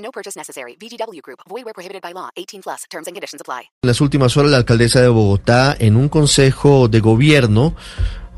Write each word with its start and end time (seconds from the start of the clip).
No 0.00 0.10
purchase 0.10 0.36
necessary. 0.36 0.76
VGW 0.80 1.20
Group. 1.22 1.40
Void 1.48 1.64
where 1.64 1.74
prohibited 1.74 2.02
by 2.02 2.12
law. 2.12 2.30
18 2.36 2.62
plus. 2.62 2.84
Terms 2.90 3.06
and 3.06 3.14
conditions 3.14 3.40
apply. 3.40 3.70
En 3.82 3.88
las 3.88 4.00
últimas 4.00 4.36
horas, 4.36 4.50
la 4.50 4.58
alcaldesa 4.58 5.00
de 5.00 5.08
Bogotá, 5.08 5.76
en 5.78 5.96
un 5.96 6.08
consejo 6.08 6.88
de 6.88 7.00
gobierno, 7.00 7.74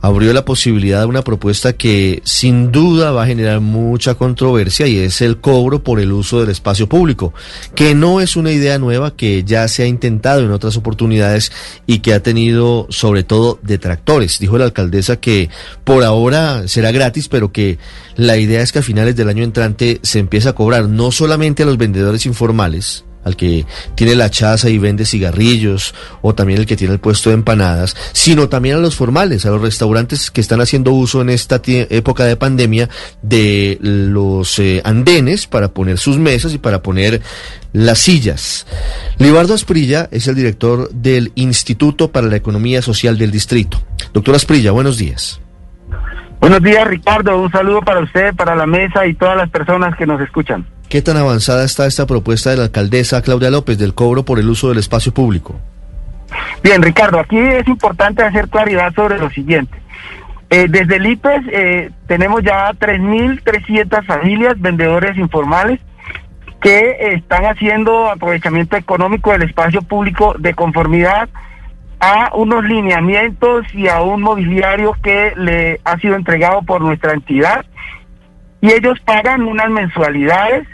abrió 0.02 0.33
la 0.33 0.45
posibilidad 0.45 1.01
de 1.01 1.06
una 1.06 1.23
propuesta 1.23 1.73
que 1.73 2.20
sin 2.24 2.73
duda 2.73 3.12
va 3.12 3.23
a 3.23 3.27
generar 3.27 3.61
mucha 3.61 4.16
controversia 4.16 4.88
y 4.88 4.98
es 4.98 5.23
el 5.23 5.38
cobro 5.38 5.83
por 5.83 6.01
el 6.01 6.12
uso 6.12 6.41
del 6.41 6.51
espacio 6.51 6.88
público, 6.88 7.33
que 7.77 7.95
no 7.95 8.20
es 8.20 8.37
una 8.37 8.51
idea 8.51 8.78
nueva 8.78 9.16
que 9.16 9.45
ya 9.45 9.66
se 9.69 9.84
ha 9.84 9.87
intentado 9.87 10.41
en 10.41 10.51
otras 10.51 10.77
oportunidades 10.77 11.52
y 11.87 12.01
que 12.01 12.15
ha 12.15 12.23
tenido 12.23 12.87
sobre 12.91 13.23
todo 13.23 13.61
detractores. 13.62 14.41
Dijo 14.41 14.59
la 14.59 14.65
alcaldesa 14.65 15.20
que 15.20 15.51
por 15.84 16.03
ahora 16.03 16.66
será 16.66 16.91
gratis, 16.91 17.28
pero 17.28 17.53
que 17.53 17.78
la 18.16 18.37
idea 18.37 18.61
es 18.61 18.73
que 18.73 18.80
a 18.80 18.83
finales 18.83 19.14
del 19.14 19.28
año 19.28 19.45
entrante 19.45 20.00
se 20.03 20.19
empiece 20.19 20.48
a 20.48 20.55
cobrar 20.55 20.89
no 20.89 21.12
solamente 21.12 21.62
a 21.62 21.66
los 21.66 21.78
vendedores 21.78 22.27
informales, 22.27 23.05
al 23.25 23.37
que 23.37 23.67
tiene 23.95 24.15
la 24.15 24.31
chaza 24.31 24.69
y 24.69 24.79
vende 24.79 25.05
cigarrillos, 25.05 25.95
o 26.23 26.34
también 26.34 26.61
el 26.61 26.67
que 26.67 26.77
tiene 26.77 26.95
el 26.95 27.01
puesto 27.01 27.31
de 27.31 27.34
empanadas, 27.34 27.97
sino 28.12 28.48
también 28.48 28.77
a 28.77 28.81
los 28.81 28.97
formales, 28.97 29.47
a 29.47 29.51
los 29.51 29.62
restaurantes 29.62 30.31
que 30.31 30.41
están 30.41 30.61
haciendo 30.61 30.92
uso 30.92 31.20
en 31.20 31.31
esta 31.31 31.61
época 31.64 32.25
de 32.25 32.37
pandemia 32.37 32.89
de 33.23 33.79
los 33.81 34.59
eh, 34.59 34.81
andenes 34.84 35.47
para 35.47 35.69
poner 35.69 35.98
sus 35.98 36.19
mesas 36.19 36.55
y 36.55 36.59
para 36.59 36.83
poner 36.83 37.23
las 37.73 37.98
sillas. 37.98 38.67
Libardo 39.19 39.55
Asprilla 39.55 40.09
es 40.11 40.29
el 40.29 40.34
director 40.34 40.91
del 40.91 41.33
Instituto 41.34 42.12
para 42.12 42.27
la 42.27 42.36
Economía 42.36 42.83
Social 42.83 43.19
del 43.19 43.31
Distrito. 43.31 43.83
Doctor 44.12 44.34
Asprilla, 44.34 44.73
buenos 44.73 44.98
días. 44.98 45.41
Buenos 46.41 46.61
días, 46.61 46.84
Ricardo. 46.86 47.41
Un 47.41 47.53
saludo 47.53 47.83
para 47.83 48.01
usted, 48.01 48.34
para 48.34 48.57
la 48.57 48.67
mesa 48.67 49.07
y 49.07 49.14
todas 49.14 49.36
las 49.36 49.48
personas 49.48 49.97
que 49.97 50.07
nos 50.07 50.20
escuchan. 50.20 50.67
¿Qué 50.93 51.01
tan 51.01 51.17
avanzada 51.17 51.65
está 51.65 51.87
esta 51.87 52.07
propuesta 52.07 52.51
de 52.51 52.59
la 52.59 52.65
alcaldesa 52.65 53.23
Claudia 53.23 53.48
López 53.48 53.79
del 53.79 53.95
cobro 53.95 54.27
por 54.27 54.39
el 54.39 54.47
uso 54.51 54.69
del 54.69 54.77
espacio 54.77 55.15
público? 55.15 55.59
Bien, 56.62 56.83
Ricardo, 56.83 57.19
aquí 57.19 57.39
es 57.39 57.67
importante 57.67 58.23
hacer 58.23 58.51
claridad 58.51 58.93
sobre 58.93 59.19
lo 59.19 59.31
siguiente. 59.31 59.75
Eh, 60.51 60.67
desde 60.69 60.97
el 60.97 61.07
IPES 61.07 61.43
eh, 61.51 61.91
tenemos 62.07 62.43
ya 62.43 62.73
3.300 62.73 64.05
familias, 64.05 64.61
vendedores 64.61 65.17
informales, 65.17 65.81
que 66.61 67.15
están 67.15 67.47
haciendo 67.47 68.11
aprovechamiento 68.11 68.77
económico 68.77 69.33
del 69.33 69.45
espacio 69.45 69.81
público 69.81 70.35
de 70.39 70.53
conformidad 70.53 71.31
a 72.01 72.33
unos 72.35 72.65
lineamientos 72.65 73.65
y 73.73 73.89
a 73.89 74.03
un 74.03 74.20
mobiliario 74.20 74.95
que 75.03 75.33
le 75.39 75.81
ha 75.85 75.97
sido 76.01 76.17
entregado 76.17 76.61
por 76.61 76.83
nuestra 76.83 77.15
entidad 77.15 77.65
y 78.63 78.73
ellos 78.73 78.98
pagan 79.01 79.43
unas 79.43 79.69
mensualidades, 79.69 80.67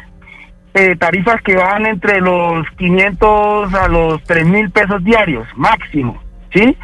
eh, 0.75 0.97
tarifas 0.97 1.41
que 1.43 1.57
van 1.57 1.87
entre 1.87 2.21
los 2.21 2.67
500 2.77 3.75
a 3.75 3.89
los 3.89 4.23
3 4.25 4.47
mil 4.47 4.71
pesos 4.71 5.03
diarios, 5.03 5.47
máximo, 5.57 6.23
¿sí? 6.53 6.77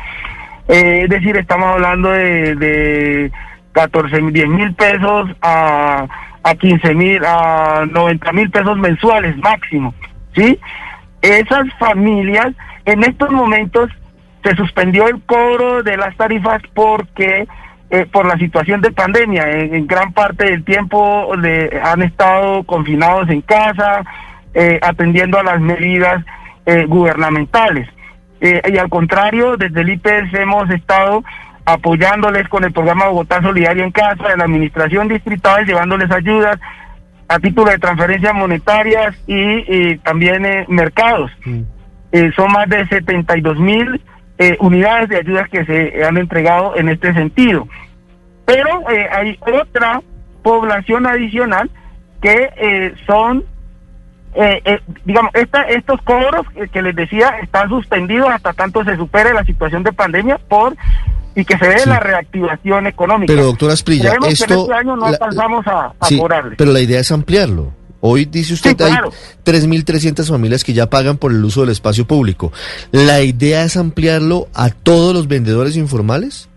Eh, 0.68 1.00
es 1.04 1.08
decir, 1.10 1.36
estamos 1.36 1.68
hablando 1.74 2.10
de, 2.10 2.54
de 2.56 3.32
14 3.72 4.20
mil, 4.22 4.32
10 4.32 4.48
mil 4.48 4.74
pesos 4.74 5.30
a, 5.42 6.06
a 6.42 6.54
15 6.54 6.94
mil, 6.94 7.24
a 7.24 7.86
90 7.90 8.32
mil 8.32 8.50
pesos 8.50 8.76
mensuales, 8.78 9.36
máximo, 9.38 9.94
¿sí? 10.34 10.58
Esas 11.20 11.66
familias 11.78 12.52
en 12.86 13.02
estos 13.02 13.30
momentos 13.30 13.90
se 14.42 14.54
suspendió 14.56 15.08
el 15.08 15.22
cobro 15.22 15.82
de 15.82 15.96
las 15.96 16.14
tarifas 16.16 16.60
porque 16.74 17.46
eh, 17.90 18.06
por 18.10 18.26
la 18.26 18.36
situación 18.38 18.80
de 18.80 18.90
pandemia. 18.90 19.48
En, 19.50 19.86
gran 19.86 20.12
parte 20.12 20.46
del 20.46 20.64
tiempo 20.64 21.36
le, 21.36 21.80
han 21.82 22.02
estado 22.02 22.64
confinados 22.64 23.28
en 23.28 23.42
casa, 23.42 24.02
eh, 24.54 24.78
atendiendo 24.82 25.38
a 25.38 25.44
las 25.44 25.60
medidas 25.60 26.24
eh, 26.66 26.86
gubernamentales. 26.86 27.88
y 28.40 28.76
al 28.76 28.88
contrario, 28.88 29.56
desde 29.56 29.82
el 29.82 29.90
IPS 29.90 30.34
hemos 30.34 30.68
estado 30.70 31.22
apoyándoles 31.66 32.48
con 32.48 32.64
el 32.64 32.72
programa 32.72 33.06
Bogotá 33.08 33.40
Solidaria 33.40 33.84
en 33.84 33.92
Casa, 33.92 34.28
de 34.28 34.36
la 34.36 34.44
Administración 34.44 35.08
Distrital, 35.08 35.64
llevándoles 35.64 36.10
ayudas 36.10 36.58
a 37.28 37.38
título 37.38 37.70
de 37.70 37.78
transferencias 37.78 38.34
monetarias 38.34 39.14
y, 39.26 39.96
también 39.98 40.42
mercados. 40.68 41.30
Mm. 41.44 41.62
son 42.34 42.52
más 42.52 42.68
de 42.68 42.86
72 42.88 43.58
mil 43.58 44.00
eh, 44.38 44.56
unidades 44.60 45.08
de 45.08 45.18
ayudas 45.18 45.48
que 45.48 45.64
se 45.64 46.04
han 46.04 46.16
entregado 46.16 46.76
en 46.76 46.88
este 46.88 47.12
sentido. 47.14 47.68
Pero 48.44 48.90
eh, 48.90 49.06
hay 49.10 49.38
otra 49.40 50.02
población 50.42 51.06
adicional 51.06 51.70
que 52.20 52.50
eh, 52.56 52.94
son, 53.06 53.44
digamos, 55.04 55.30
esta, 55.34 55.62
estos 55.62 56.02
cobros 56.02 56.46
que 56.72 56.82
les 56.82 56.96
decía 56.96 57.36
están 57.42 57.68
suspendidos 57.68 58.28
hasta 58.30 58.52
tanto 58.52 58.82
se 58.84 58.96
supere 58.96 59.32
la 59.32 59.44
situación 59.44 59.84
de 59.84 59.92
pandemia 59.92 60.38
por 60.48 60.74
y 61.36 61.44
que 61.44 61.56
se 61.58 61.66
dé 61.66 61.86
la 61.86 62.00
reactivación 62.00 62.86
económica. 62.86 63.32
Pero 63.32 63.46
doctora 63.46 63.74
Esprilla, 63.74 64.14
esto... 64.26 64.46
Que 64.46 64.54
este 64.54 64.74
año 64.74 64.96
no 64.96 65.06
alcanzamos 65.06 65.66
a, 65.66 65.92
a 66.00 66.08
Pero 66.56 66.72
la 66.72 66.80
idea 66.80 67.00
es 67.00 67.12
ampliarlo. 67.12 67.72
Hoy 68.06 68.26
dice 68.26 68.52
usted 68.52 68.76
que 68.76 68.84
hay 68.84 68.92
3.300 69.46 70.28
familias 70.28 70.62
que 70.62 70.74
ya 70.74 70.90
pagan 70.90 71.16
por 71.16 71.32
el 71.32 71.42
uso 71.42 71.62
del 71.62 71.70
espacio 71.70 72.06
público. 72.06 72.52
¿La 72.92 73.22
idea 73.22 73.64
es 73.64 73.78
ampliarlo 73.78 74.48
a 74.52 74.68
todos 74.68 75.14
los 75.14 75.26
vendedores 75.26 75.74
informales? 75.78 76.50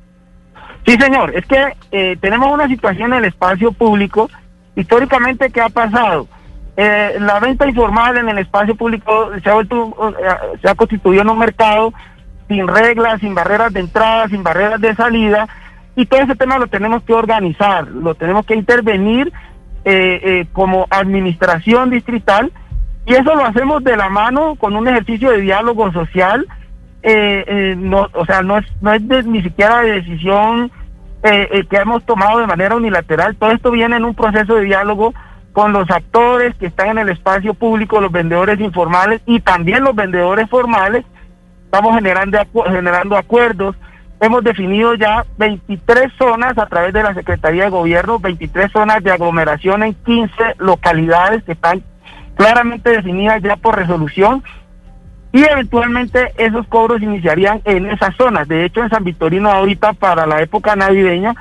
Sí, 0.86 0.98
señor. 1.00 1.34
Es 1.34 1.46
que 1.46 1.74
eh, 1.94 2.18
tenemos 2.20 2.52
una 2.52 2.68
situación 2.68 3.14
en 3.14 3.20
el 3.20 3.26
espacio 3.30 3.72
público. 3.72 4.30
Históricamente, 4.76 5.50
¿qué 5.50 5.62
ha 5.62 5.70
pasado? 5.70 6.28
Eh, 6.76 7.16
la 7.22 7.40
venta 7.40 7.66
informal 7.66 8.18
en 8.18 8.28
el 8.28 8.40
espacio 8.40 8.76
público 8.76 9.30
se 9.42 9.50
ha, 9.50 9.54
vuelto, 9.54 10.14
eh, 10.20 10.58
se 10.62 10.68
ha 10.68 10.76
constituido 10.76 11.22
en 11.22 11.30
un 11.30 11.40
mercado 11.40 11.94
sin 12.50 12.68
reglas, 12.68 13.22
sin 13.22 13.34
barreras 13.34 13.72
de 13.72 13.80
entrada, 13.80 14.28
sin 14.28 14.44
barreras 14.44 14.82
de 14.82 14.94
salida. 14.96 15.48
Y 15.96 16.08
todo 16.08 16.20
ese 16.20 16.36
tema 16.36 16.58
lo 16.58 16.68
tenemos 16.68 17.04
que 17.04 17.14
organizar, 17.14 17.88
lo 17.88 18.16
tenemos 18.16 18.46
que 18.46 18.56
intervenir 18.56 19.32
eh, 19.90 20.20
eh, 20.22 20.48
como 20.52 20.86
administración 20.90 21.90
distrital 21.90 22.52
y 23.06 23.14
eso 23.14 23.34
lo 23.36 23.46
hacemos 23.46 23.82
de 23.86 23.96
la 23.96 24.10
mano 24.10 24.56
con 24.56 24.76
un 24.76 24.86
ejercicio 24.86 25.32
de 25.32 25.40
diálogo 25.40 25.94
social, 25.94 26.46
eh, 27.04 27.46
eh 27.48 27.76
no, 27.78 28.10
o 28.12 28.26
sea, 28.26 28.42
no 28.42 28.58
es, 28.58 28.66
no 28.82 28.92
es 28.92 29.02
ni 29.26 29.42
siquiera 29.42 29.82
de 29.84 29.94
decisión 29.94 30.70
que 31.24 31.78
hemos 31.78 32.06
tomado 32.06 32.40
de 32.40 32.48
manera 32.48 32.76
unilateral, 32.76 33.38
todo 33.38 33.52
esto 33.52 33.72
viene 33.72 33.96
en 33.96 34.04
un 34.04 34.14
proceso 34.14 34.56
de 34.56 34.66
diálogo 34.66 35.14
con 35.54 35.72
los 35.72 35.90
actores 35.90 36.54
que 36.56 36.66
están 36.66 36.90
en 36.90 36.98
el 36.98 37.10
espacio 37.10 37.54
público, 37.54 38.02
los 38.02 38.12
vendedores 38.12 38.60
informales 38.60 39.22
y 39.26 39.40
también 39.40 39.86
los 39.86 39.96
vendedores 39.96 40.50
formales, 40.50 41.06
estamos 41.64 41.96
generando, 41.96 42.38
generando 42.66 43.16
acuerdos 43.16 43.78
hemos 44.20 44.44
definido 44.44 44.96
ya 44.96 45.26
23 45.38 46.12
zonas 46.18 46.58
a 46.58 46.66
través 46.66 46.94
de 46.94 47.04
la 47.04 47.14
Secretaría 47.14 47.66
de 47.66 47.70
Gobierno, 47.70 48.20
23 48.20 48.72
zonas 48.72 49.04
de 49.04 49.12
aglomeración 49.12 49.84
en 49.84 49.94
15 49.94 50.34
localidades 50.58 51.44
que 51.44 51.52
están 51.54 51.84
claramente 52.36 52.90
definidas 52.90 53.42
ya 53.42 53.56
por 53.56 53.76
resolución 53.76 54.44
y 55.32 55.44
eventualmente 55.44 56.34
esos 56.38 56.68
cobros 56.68 57.02
iniciarían 57.02 57.62
en 57.66 57.88
esas 57.88 58.16
zonas. 58.16 58.48
De 58.48 58.66
hecho, 58.66 58.82
en 58.82 58.90
San 58.90 59.04
Victorino 59.04 59.50
ahorita 59.50 59.94
para 59.94 60.26
la 60.26 60.42
época 60.42 60.76
navideña 60.76 61.36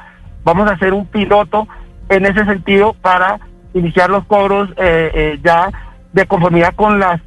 vamos 0.44 0.68
a 0.68 0.74
hacer 0.74 0.92
un 0.92 1.06
piloto 1.06 1.66
en 2.08 2.26
ese 2.26 2.44
sentido 2.44 2.94
para 2.94 3.40
iniciar 3.74 4.10
los 4.10 4.24
cobros 4.26 4.70
eh, 4.76 5.10
eh, 5.14 5.40
ya 5.42 5.70
de 6.12 6.26
conformidad 6.26 6.74
con 6.74 6.98
las 6.98 7.20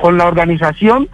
con 0.00 0.18
la 0.18 0.26
organización 0.26 1.08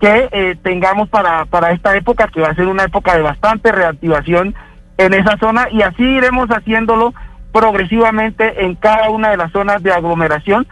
que 0.00 0.28
eh, 0.30 0.56
tengamos 0.62 1.08
para, 1.08 1.44
para 1.46 1.72
esta 1.72 1.96
época, 1.96 2.28
que 2.28 2.40
va 2.40 2.48
a 2.48 2.54
ser 2.54 2.66
una 2.66 2.84
época 2.84 3.16
de 3.16 3.22
bastante 3.22 3.72
reactivación 3.72 4.54
en 4.98 5.14
esa 5.14 5.36
zona, 5.38 5.68
y 5.70 5.82
así 5.82 6.02
iremos 6.02 6.48
haciéndolo 6.48 7.14
progresivamente 7.52 8.64
en 8.64 8.74
cada 8.74 9.10
una 9.10 9.30
de 9.30 9.36
las 9.36 9.52
zonas 9.52 9.82
de 9.82 9.92
aglomeración, 9.92 10.66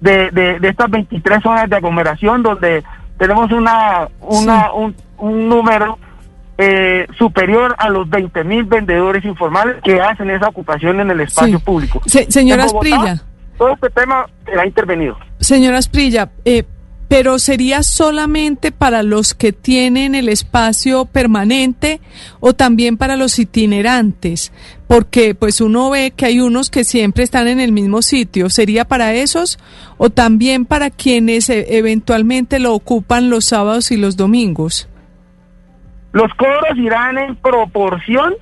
de, 0.00 0.30
de, 0.30 0.68
estas 0.68 0.90
23 0.90 1.42
zonas 1.42 1.68
de 1.68 1.76
aglomeración, 1.76 2.42
donde 2.42 2.82
tenemos 3.18 3.52
una, 3.52 4.08
una 4.20 4.72
un, 4.72 4.94
un 5.18 5.48
número 5.48 5.98
eh, 6.56 7.06
superior 7.18 7.74
a 7.78 7.88
los 7.88 8.08
20 8.08 8.44
mil 8.44 8.64
vendedores 8.64 9.24
informales 9.24 9.76
que 9.82 10.00
hacen 10.00 10.30
esa 10.30 10.48
ocupación 10.48 11.00
en 11.00 11.10
el 11.10 11.20
espacio 11.20 11.58
público. 11.60 12.00
señora 12.06 12.64
Esprilla. 12.64 13.22
Todo 13.56 13.70
este 13.74 13.90
tema 13.90 14.26
ha 14.58 14.66
intervenido. 14.66 15.18
Señora 15.38 15.78
Asprilla, 15.78 16.30
eh, 16.44 16.64
pero 17.10 17.40
sería 17.40 17.82
solamente 17.82 18.70
para 18.70 19.02
los 19.02 19.34
que 19.34 19.52
tienen 19.52 20.14
el 20.14 20.28
espacio 20.28 21.06
permanente 21.06 22.00
o 22.38 22.52
también 22.52 22.96
para 22.96 23.16
los 23.16 23.40
itinerantes, 23.40 24.52
porque 24.86 25.34
pues 25.34 25.60
uno 25.60 25.90
ve 25.90 26.12
que 26.12 26.26
hay 26.26 26.38
unos 26.38 26.70
que 26.70 26.84
siempre 26.84 27.24
están 27.24 27.48
en 27.48 27.58
el 27.58 27.72
mismo 27.72 28.00
sitio. 28.02 28.48
¿Sería 28.48 28.84
para 28.84 29.12
esos 29.12 29.58
o 29.98 30.10
también 30.10 30.64
para 30.64 30.90
quienes 30.90 31.50
eh, 31.50 31.76
eventualmente 31.78 32.60
lo 32.60 32.74
ocupan 32.74 33.28
los 33.28 33.44
sábados 33.44 33.90
y 33.90 33.96
los 33.96 34.16
domingos? 34.16 34.88
Los 36.12 36.32
cobros 36.34 36.76
irán 36.76 37.18
en 37.18 37.34
proporción 37.34 38.34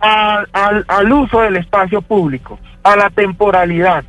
al, 0.00 1.12
uso 1.12 1.42
del 1.42 1.58
espacio 1.58 2.02
público, 2.02 2.58
a 2.82 2.96
la 2.96 3.08
temporalidad. 3.10 4.02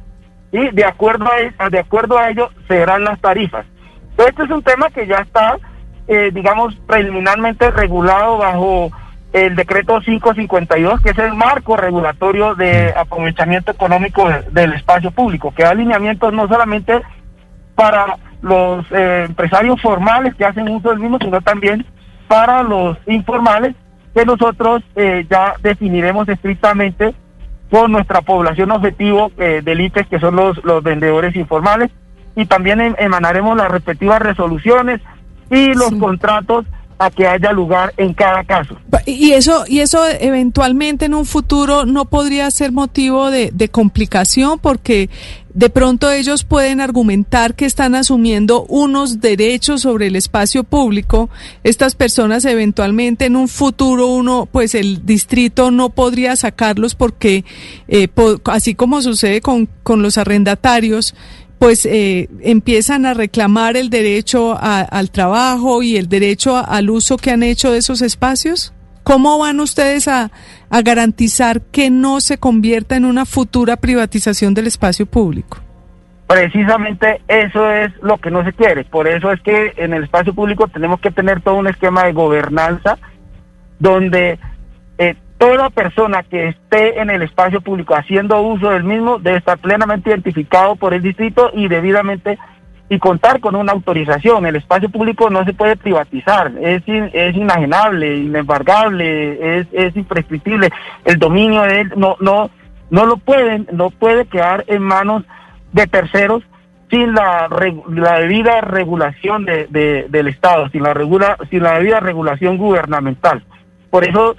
Y 0.52 0.72
de 0.72 0.86
acuerdo 0.86 1.28
a, 1.60 1.70
de 1.70 1.80
acuerdo 1.80 2.18
a 2.18 2.32
ello 2.32 2.50
serán 2.68 3.04
las 3.04 3.22
tarifas. 3.22 3.68
Este 4.18 4.44
es 4.44 4.50
un 4.50 4.64
tema 4.64 4.90
que 4.90 5.08
ya 5.08 5.18
está, 5.18 5.58
eh, 6.08 6.32
digamos, 6.34 6.76
preliminarmente 6.88 7.70
regulado 7.72 8.38
bajo 8.38 8.92
el 9.34 9.56
decreto 9.56 10.00
552, 10.00 11.02
que 11.02 11.10
es 11.10 11.18
el 11.18 11.34
marco 11.34 11.76
regulatorio 11.76 12.56
de 12.56 12.94
aprovechamiento 12.96 13.72
económico 13.72 14.30
del 14.52 14.74
espacio 14.74 15.12
público, 15.12 15.54
que 15.54 15.64
da 15.64 15.72
alineamientos 15.72 16.32
no 16.32 16.48
solamente 16.48 17.02
para 17.76 18.18
los 18.42 18.86
eh, 18.92 19.26
empresarios 19.28 19.82
formales 19.82 20.36
que 20.36 20.46
hacen 20.46 20.70
uso 20.70 20.90
del 20.90 21.00
mismo, 21.00 21.18
sino 21.20 21.42
también 21.42 21.86
para 22.28 22.64
los 22.64 22.98
informales, 23.08 23.76
que 24.14 24.26
nosotros 24.26 24.82
eh, 24.96 25.26
ya 25.30 25.56
definiremos 25.62 26.30
estrictamente 26.30 27.14
con 27.70 27.92
nuestra 27.92 28.22
población 28.22 28.72
objetivo 28.72 29.32
eh, 29.38 29.62
del 29.64 29.82
IPES, 29.82 30.08
que 30.08 30.20
son 30.20 30.38
los, 30.38 30.64
los 30.64 30.82
vendedores 30.82 31.36
informales, 31.36 31.92
y 32.36 32.46
también 32.46 32.82
em, 32.82 32.96
emanaremos 32.98 33.58
las 33.58 33.70
respectivas 33.70 34.22
resoluciones 34.22 35.02
y 35.50 35.74
los 35.74 35.92
contratos 35.96 36.66
a 36.98 37.12
que 37.12 37.28
haya 37.28 37.52
lugar 37.52 37.94
en 37.98 38.14
cada 38.14 38.44
caso. 38.44 38.78
Y 39.06 39.32
eso, 39.34 39.66
y 39.68 39.80
eso 39.80 40.00
eventualmente 40.08 41.06
en 41.06 41.14
un 41.14 41.26
futuro 41.26 41.86
no 41.86 42.06
podría 42.06 42.50
ser 42.52 42.72
motivo 42.72 43.30
de, 43.32 43.52
de, 43.54 43.68
complicación 43.68 44.60
porque 44.60 45.10
de 45.54 45.70
pronto 45.70 46.10
ellos 46.10 46.44
pueden 46.44 46.80
argumentar 46.80 47.56
que 47.56 47.66
están 47.66 47.96
asumiendo 47.96 48.64
unos 48.70 49.20
derechos 49.20 49.82
sobre 49.82 50.08
el 50.08 50.16
espacio 50.16 50.64
público. 50.64 51.30
Estas 51.64 51.96
personas 51.96 52.46
eventualmente 52.46 53.26
en 53.26 53.36
un 53.36 53.50
futuro 53.50 54.08
uno, 54.08 54.48
pues 54.50 54.74
el 54.74 55.06
distrito 55.06 55.72
no 55.72 55.90
podría 55.90 56.36
sacarlos 56.36 56.96
porque, 56.96 57.44
eh, 57.88 58.08
así 58.46 58.74
como 58.74 59.02
sucede 59.02 59.42
con, 59.42 59.68
con 59.84 60.02
los 60.02 60.18
arrendatarios, 60.18 61.14
pues 61.60 61.86
eh, 61.86 62.30
empiezan 62.42 63.06
a 63.06 63.14
reclamar 63.14 63.78
el 63.78 63.90
derecho 63.90 64.58
a, 64.60 64.82
al 64.82 65.10
trabajo 65.12 65.82
y 65.82 65.98
el 65.98 66.10
derecho 66.10 66.56
a, 66.56 66.62
al 66.62 66.90
uso 66.90 67.18
que 67.18 67.32
han 67.32 67.44
hecho 67.44 67.72
de 67.72 67.80
esos 67.80 68.02
espacios? 68.02 68.74
¿Cómo 69.04 69.38
van 69.38 69.60
ustedes 69.60 70.08
a, 70.08 70.32
a 70.70 70.82
garantizar 70.82 71.62
que 71.62 71.90
no 71.90 72.22
se 72.22 72.38
convierta 72.38 72.96
en 72.96 73.06
una 73.06 73.26
futura 73.26 73.78
privatización 73.78 74.54
del 74.54 74.68
espacio 74.68 75.06
público? 75.06 75.60
Precisamente 76.28 77.22
eso 77.28 77.70
es 77.70 77.92
lo 78.02 78.18
que 78.18 78.32
no 78.32 78.44
se 78.44 78.54
quiere. 78.54 78.84
Por 78.84 79.08
eso 79.08 79.32
es 79.32 79.40
que 79.42 79.74
en 79.78 79.94
el 79.94 80.06
espacio 80.06 80.34
público 80.34 80.68
tenemos 80.68 81.00
que 81.00 81.12
tener 81.12 81.42
todo 81.42 81.56
un 81.56 81.68
esquema 81.68 82.06
de 82.06 82.14
gobernanza 82.14 82.98
donde 83.78 84.40
toda 85.38 85.70
persona 85.70 86.24
que 86.24 86.50
esté 86.50 87.00
en 87.00 87.10
el 87.10 87.22
espacio 87.22 87.62
público 87.62 87.96
haciendo 87.96 88.42
uso 88.42 88.70
del 88.70 88.84
mismo 88.84 89.20
debe 89.20 89.38
estar 89.38 89.58
plenamente 89.58 90.10
identificado 90.10 90.76
por 90.76 90.94
el 90.94 91.02
distrito 91.02 91.52
y 91.54 91.68
debidamente 91.68 92.38
y 92.88 93.00
contar 93.00 93.40
con 93.40 93.56
una 93.56 93.72
autorización. 93.72 94.46
El 94.46 94.56
espacio 94.56 94.90
público 94.90 95.30
no 95.30 95.44
se 95.44 95.54
puede 95.54 95.76
privatizar, 95.76 96.52
es, 96.62 96.84
es 96.86 97.36
inajenable, 97.36 98.18
inembargable, 98.18 99.60
es, 99.60 99.68
es 99.72 99.96
imprescriptible. 99.96 100.70
El 101.04 101.18
dominio 101.18 101.64
de 101.64 101.82
él 101.82 101.94
no, 101.96 102.16
no, 102.20 102.50
no 102.90 103.06
lo 103.06 103.18
pueden, 103.18 103.68
no 103.72 103.90
puede 103.90 104.26
quedar 104.26 104.64
en 104.68 104.84
manos 104.84 105.24
de 105.74 105.88
terceros 105.88 106.44
sin 106.90 107.14
la, 107.14 107.50
la 107.90 108.20
debida 108.20 108.62
regulación 108.62 109.46
de, 109.46 110.06
del 110.08 110.28
Estado, 110.28 110.70
sin 110.70 110.84
la, 110.84 110.94
regula, 110.94 111.38
sin 111.50 111.64
la 111.64 111.80
debida 111.80 112.00
regulación 112.00 112.58
gubernamental. 112.58 113.44
Por 113.90 114.08
eso 114.08 114.36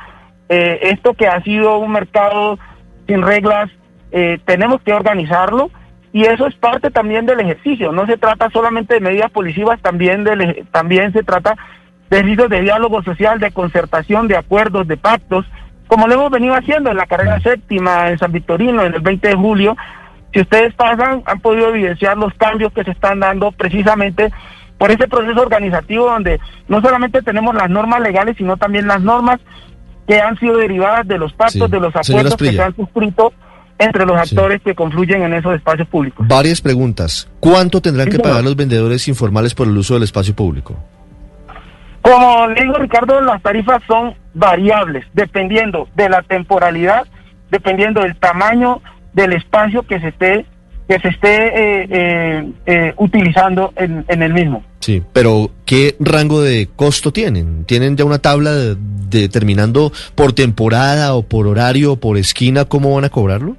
eh, 0.49 0.79
esto 0.83 1.15
que 1.15 1.27
ha 1.27 1.43
sido 1.43 1.79
un 1.79 1.93
mercado 1.93 2.59
sin 3.07 3.23
reglas, 3.23 3.71
eh, 4.13 4.39
tenemos 4.45 4.81
que 4.83 4.93
organizarlo 4.93 5.71
y 6.13 6.23
eso 6.23 6.47
es 6.47 6.55
parte 6.55 6.91
también 6.91 7.27
del 7.27 7.41
ejercicio. 7.41 7.93
No 7.93 8.07
se 8.07 8.17
trata 8.17 8.49
solamente 8.51 8.95
de 8.95 9.01
medidas 9.01 9.31
policivas, 9.31 9.81
también, 9.83 10.25
de, 10.25 10.65
también 10.71 11.13
se 11.13 11.23
trata 11.23 11.57
de 12.09 12.19
ejercicios 12.19 12.49
de 12.49 12.63
diálogo 12.63 13.03
social, 13.03 13.39
de 13.41 13.51
concertación, 13.51 14.29
de 14.29 14.37
acuerdos, 14.37 14.87
de 14.89 14.97
pactos, 14.97 15.45
como 15.89 16.07
lo 16.07 16.15
hemos 16.15 16.31
venido 16.31 16.55
haciendo 16.55 16.91
en 16.91 16.97
la 16.97 17.07
carrera 17.07 17.41
séptima 17.41 18.09
en 18.09 18.19
San 18.19 18.33
Victorino 18.33 18.83
en 18.83 18.95
el 18.95 19.01
20 19.01 19.29
de 19.29 19.35
julio. 19.35 19.77
Si 20.33 20.41
ustedes 20.41 20.75
pasan, 20.75 21.23
han 21.27 21.41
podido 21.41 21.69
evidenciar 21.69 22.17
los 22.17 22.33
cambios 22.35 22.73
que 22.73 22.85
se 22.85 22.91
están 22.93 23.21
dando 23.21 23.53
precisamente 23.53 24.33
por 24.79 24.91
ese 24.91 25.09
proceso 25.09 25.41
organizativo 25.41 26.07
donde 26.07 26.41
no 26.69 26.81
solamente 26.81 27.23
tenemos 27.23 27.55
las 27.55 27.71
normas 27.71 28.01
legales, 28.01 28.37
sino 28.37 28.57
también 28.57 28.87
las 28.87 29.03
normas 29.03 29.41
que 30.07 30.21
han 30.21 30.39
sido 30.39 30.57
derivadas 30.59 31.07
de 31.07 31.19
los 31.19 31.33
pactos, 31.33 31.71
de 31.71 31.81
los 31.81 31.95
acuerdos 31.95 32.37
que 32.37 32.53
se 32.53 32.63
han 32.63 32.75
suscrito 32.77 33.33
entre 33.79 34.07
los 34.07 34.17
actores 34.17 34.59
sí. 34.59 34.71
que 34.71 34.75
confluyen 34.75 35.23
en 35.23 35.35
esos 35.35 35.55
espacios 35.55 35.87
públicos. 35.89 36.27
Varias 36.27 36.61
preguntas. 36.61 37.29
¿Cuánto 37.41 37.81
tendrán 37.81 38.09
que 38.09 38.19
pagar 38.19 38.43
los 38.43 38.57
vendedores 38.57 39.07
informales 39.09 39.55
por 39.55 39.67
el 39.67 39.77
uso 39.77 39.95
del 39.95 40.05
espacio 40.05 40.35
público? 40.35 40.77
Como 42.01 42.47
le 42.49 42.63
digo, 42.63 42.75
Ricardo, 42.75 43.21
las 43.21 43.43
tarifas 43.43 43.83
son 43.87 44.15
variables, 44.33 45.05
dependiendo 45.13 45.89
de 45.97 46.09
la 46.09 46.23
temporalidad, 46.23 47.07
dependiendo 47.51 48.01
del 48.01 48.17
tamaño 48.17 48.81
del 49.13 49.33
espacio 49.33 49.83
que 49.83 49.99
se 50.01 50.09
esté 50.09 50.47
que 50.89 51.01
se 51.01 51.09
esté 51.09 51.47
eh, 51.49 51.87
eh, 51.91 52.53
eh, 52.67 52.95
utilizando 52.99 53.73
en, 53.75 54.05
en, 54.07 54.23
el 54.23 54.33
mismo. 54.33 54.63
Sí, 54.87 55.03
pero 55.13 55.51
¿qué 55.65 55.97
rango 55.99 56.43
de 56.43 56.69
costo 56.77 57.13
tienen? 57.13 57.65
¿Tienen 57.65 57.97
ya 57.97 58.05
una 58.05 58.21
tabla 58.21 58.53
de, 58.53 58.77
de, 58.77 59.23
determinando 59.23 59.91
por 60.15 60.33
temporada 60.33 61.17
o 61.17 61.25
por 61.25 61.49
horario 61.49 61.95
o 61.95 61.97
por 61.97 62.17
esquina 62.17 62.67
cómo 62.67 62.95
van 62.95 63.05
a 63.05 63.09
cobrarlo? 63.09 63.57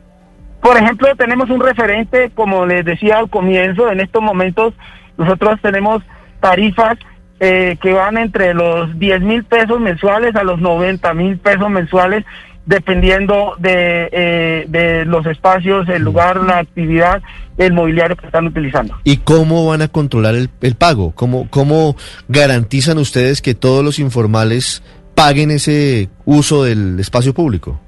Por 0.61 0.77
ejemplo, 0.77 1.13
tenemos 1.17 1.49
un 1.49 1.59
referente, 1.59 2.31
como 2.33 2.65
les 2.65 2.85
decía 2.85 3.17
al 3.17 3.29
comienzo, 3.29 3.91
en 3.91 3.99
estos 3.99 4.23
momentos 4.23 4.73
nosotros 5.17 5.59
tenemos 5.61 6.01
tarifas 6.39 6.97
eh, 7.41 7.75
que 7.81 7.91
van 7.91 8.17
entre 8.17 8.53
los 8.53 8.97
10 8.97 9.19
mil 9.19 9.43
pesos 9.43 9.81
mensuales 9.81 10.33
a 10.33 10.45
los 10.45 10.61
90 10.61 11.13
mil 11.13 11.37
pesos 11.39 11.69
mensuales 11.69 12.23
dependiendo 12.67 13.55
de, 13.57 14.09
eh, 14.11 14.65
de 14.67 15.05
los 15.05 15.25
espacios, 15.25 15.89
el 15.89 16.03
lugar, 16.03 16.37
la 16.43 16.59
actividad, 16.59 17.23
el 17.57 17.73
mobiliario 17.73 18.15
que 18.15 18.27
están 18.27 18.45
utilizando. 18.45 18.95
¿Y 19.03 19.17
cómo 19.17 19.65
van 19.65 19.81
a 19.81 19.87
controlar 19.87 20.35
el, 20.35 20.49
el 20.61 20.75
pago? 20.75 21.13
¿Cómo, 21.15 21.47
¿Cómo 21.49 21.95
garantizan 22.27 22.99
ustedes 22.99 23.41
que 23.41 23.55
todos 23.55 23.83
los 23.83 23.99
informales 23.99 24.83
paguen 25.15 25.49
ese 25.49 26.09
uso 26.25 26.65
del 26.65 26.99
espacio 26.99 27.33
público? 27.33 27.79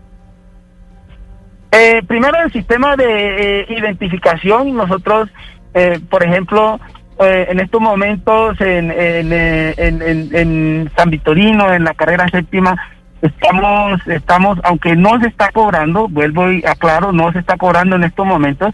Eh, 1.72 2.02
primero, 2.08 2.38
el 2.44 2.52
sistema 2.52 2.96
de 2.96 3.60
eh, 3.62 3.66
identificación. 3.70 4.76
Nosotros, 4.76 5.30
eh, 5.74 6.00
por 6.10 6.24
ejemplo, 6.24 6.80
eh, 7.20 7.48
en 7.50 7.60
estos 7.60 7.82
momentos 7.82 8.60
en, 8.62 8.92
en, 8.92 9.34
en, 9.34 10.02
en, 10.34 10.92
San 10.96 11.10
Victorino, 11.10 11.72
en 11.72 11.84
la 11.84 11.94
carrera 11.94 12.28
séptima, 12.30 12.76
estamos, 13.22 14.06
estamos, 14.08 14.60
aunque 14.64 14.96
no 14.96 15.20
se 15.20 15.28
está 15.28 15.52
cobrando, 15.52 16.08
vuelvo 16.08 16.52
y 16.52 16.64
aclaro, 16.66 17.12
no 17.12 17.32
se 17.32 17.40
está 17.40 17.58
cobrando 17.58 17.96
en 17.96 18.04
estos 18.04 18.26
momentos, 18.26 18.74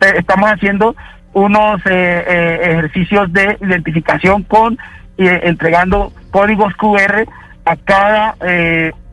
estamos 0.00 0.50
haciendo 0.50 0.94
unos 1.32 1.80
ejercicios 1.84 3.32
de 3.32 3.56
identificación 3.60 4.42
con, 4.42 4.78
entregando 5.16 6.12
códigos 6.30 6.74
QR 6.76 7.26
a 7.64 7.76
cada 7.76 8.36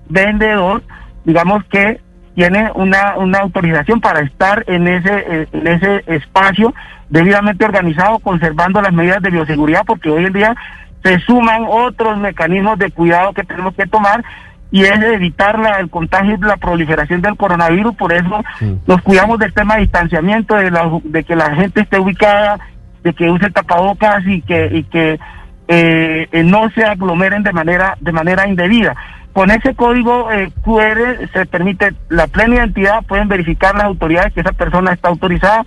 vendedor, 0.09 0.83
digamos 1.25 1.63
que 1.65 1.99
tiene 2.35 2.71
una, 2.75 3.17
una 3.17 3.39
autorización 3.39 4.01
para 4.01 4.21
estar 4.21 4.63
en 4.67 4.87
ese, 4.87 5.47
en 5.51 5.67
ese 5.67 6.03
espacio 6.07 6.73
debidamente 7.09 7.63
organizado, 7.63 8.19
conservando 8.19 8.81
las 8.81 8.91
medidas 8.91 9.21
de 9.21 9.29
bioseguridad, 9.29 9.83
porque 9.85 10.09
hoy 10.09 10.25
en 10.25 10.33
día 10.33 10.55
se 11.03 11.19
suman 11.19 11.65
otros 11.67 12.17
mecanismos 12.17 12.79
de 12.79 12.91
cuidado 12.91 13.33
que 13.33 13.43
tenemos 13.43 13.75
que 13.75 13.85
tomar 13.87 14.23
y 14.71 14.83
es 14.83 15.03
evitar 15.03 15.59
la, 15.59 15.79
el 15.79 15.89
contagio 15.89 16.35
y 16.35 16.41
la 16.41 16.57
proliferación 16.57 17.21
del 17.21 17.37
coronavirus, 17.37 17.95
por 17.95 18.11
eso 18.11 18.43
sí. 18.57 18.79
nos 18.87 19.01
cuidamos 19.03 19.37
del 19.37 19.53
tema 19.53 19.75
de 19.75 19.81
distanciamiento, 19.81 20.55
de, 20.55 20.71
la, 20.71 20.89
de 21.03 21.23
que 21.23 21.35
la 21.35 21.53
gente 21.53 21.81
esté 21.81 21.99
ubicada, 21.99 22.59
de 23.03 23.13
que 23.13 23.29
use 23.29 23.51
tapabocas 23.51 24.25
y 24.25 24.41
que, 24.41 24.69
y 24.73 24.83
que 24.85 25.19
eh, 25.67 26.27
no 26.45 26.69
se 26.71 26.83
aglomeren 26.83 27.43
de 27.43 27.53
manera, 27.53 27.97
de 27.99 28.11
manera 28.11 28.47
indebida. 28.47 28.95
Con 29.33 29.51
ese 29.51 29.75
código 29.75 30.31
eh, 30.31 30.51
QR 30.63 31.29
se 31.31 31.45
permite 31.45 31.93
la 32.09 32.27
plena 32.27 32.55
identidad, 32.55 33.03
pueden 33.03 33.27
verificar 33.27 33.75
las 33.75 33.85
autoridades 33.85 34.33
que 34.33 34.41
esa 34.41 34.53
persona 34.53 34.93
está 34.93 35.09
autorizada, 35.09 35.63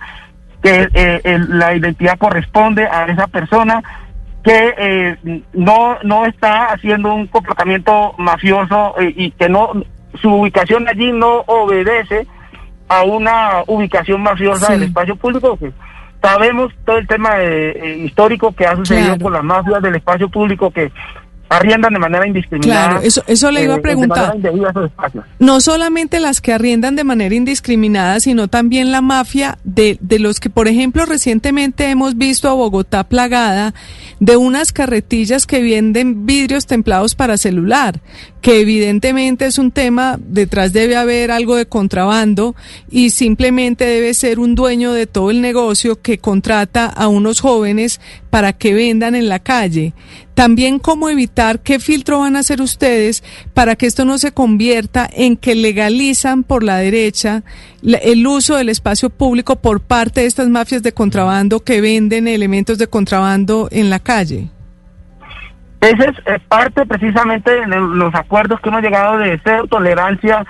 que 0.61 0.89
eh, 0.93 1.39
la 1.47 1.75
identidad 1.75 2.17
corresponde 2.17 2.87
a 2.87 3.05
esa 3.05 3.27
persona, 3.27 3.83
que 4.47 4.73
eh, 4.77 5.41
no, 5.53 5.97
no 6.03 6.25
está 6.25 6.67
haciendo 6.67 7.13
un 7.13 7.27
comportamiento 7.27 8.13
mafioso 8.17 8.95
eh, 8.99 9.13
y 9.15 9.31
que 9.31 9.49
no 9.49 9.71
su 10.21 10.29
ubicación 10.33 10.87
allí 10.87 11.11
no 11.11 11.43
obedece 11.47 12.25
a 12.87 13.03
una 13.03 13.63
ubicación 13.67 14.21
mafiosa 14.21 14.67
Sí. 14.67 14.73
del 14.73 14.83
espacio 14.83 15.15
público. 15.17 15.57
Que 15.57 15.71
sabemos 16.21 16.73
todo 16.85 16.97
el 16.97 17.07
tema 17.07 17.35
de- 17.35 17.71
eh, 17.71 17.97
histórico 18.05 18.51
que 18.53 18.65
ha 18.65 18.75
sucedido 18.75 19.07
Claro. 19.07 19.23
con 19.23 19.33
las 19.33 19.43
mafias 19.43 19.81
del 19.81 19.95
espacio 19.95 20.29
público 20.29 20.71
que 20.71 20.91
arriendan 21.49 21.93
de 21.93 21.99
manera 21.99 22.27
indiscriminada. 22.27 22.89
Claro, 22.89 23.05
eso- 23.05 23.23
eso 23.27 23.51
le 23.51 23.63
iba 23.63 23.75
a 23.75 23.77
eh, 23.77 23.81
preguntar. 23.81 24.35
No 25.39 25.61
solamente 25.61 26.19
las 26.19 26.41
que 26.41 26.51
arriendan 26.51 26.95
de 26.97 27.05
manera 27.05 27.33
indiscriminada, 27.35 28.19
sino 28.19 28.47
también 28.49 28.91
la 28.91 29.01
mafia 29.01 29.57
de, 29.63 29.97
de 30.01 30.19
los 30.19 30.39
que, 30.41 30.49
por 30.49 30.67
ejemplo, 30.67 31.05
recientemente 31.05 31.89
hemos 31.89 32.17
visto 32.17 32.49
a 32.49 32.53
Bogotá 32.53 33.05
plagada 33.05 33.73
de 34.19 34.37
unas 34.37 34.71
carretillas 34.71 35.45
que 35.45 35.61
venden 35.61 36.25
vidrios 36.25 36.65
templados 36.65 37.15
para 37.15 37.37
celular, 37.37 38.01
que 38.41 38.59
evidentemente 38.61 39.45
es 39.45 39.57
un 39.57 39.71
tema, 39.71 40.19
detrás 40.19 40.73
debe 40.73 40.95
haber 40.95 41.31
algo 41.31 41.55
de 41.55 41.67
contrabando 41.67 42.55
y 42.89 43.11
simplemente 43.11 43.85
debe 43.85 44.13
ser 44.13 44.39
un 44.39 44.55
dueño 44.55 44.93
de 44.93 45.07
todo 45.07 45.31
el 45.31 45.41
negocio 45.41 46.01
que 46.01 46.17
contrata 46.17 46.85
a 46.85 47.07
unos 47.07 47.41
jóvenes 47.41 47.99
para 48.29 48.53
que 48.53 48.73
vendan 48.73 49.15
en 49.15 49.29
la 49.29 49.39
calle. 49.39 49.93
También 50.33 50.77
cómo 50.77 51.09
evitar, 51.09 51.61
qué 51.61 51.79
filtro 51.79 52.19
van 52.19 52.35
a 52.35 52.39
hacer 52.39 52.61
ustedes 52.61 53.23
para 53.55 53.75
que 53.75 53.87
esto 53.87 54.05
no 54.05 54.19
se 54.19 54.31
convierta 54.31 55.09
en 55.11 55.35
que 55.35 55.55
legalizan 55.55 56.43
por 56.43 56.63
la 56.63 56.77
derecha 56.77 57.43
el 57.83 58.25
uso 58.25 58.55
del 58.55 58.69
espacio 58.69 59.09
público 59.09 59.55
por 59.55 59.81
parte 59.81 60.21
de 60.21 60.27
estas 60.27 60.49
mafias 60.49 60.83
de 60.83 60.93
contrabando 60.93 61.59
que 61.59 61.81
venden 61.81 62.27
elementos 62.27 62.77
de 62.77 62.87
contrabando 62.87 63.67
en 63.71 63.89
la 63.89 63.99
calle. 63.99 64.49
Ese 65.81 66.09
es 66.09 66.17
eh, 66.25 66.39
parte 66.47 66.85
precisamente 66.85 67.51
de 67.51 67.67
los 67.67 68.13
acuerdos 68.15 68.59
que 68.59 68.69
hemos 68.69 68.81
llegado 68.81 69.19
de 69.19 69.39
cero 69.43 69.65
tolerancia 69.69 70.45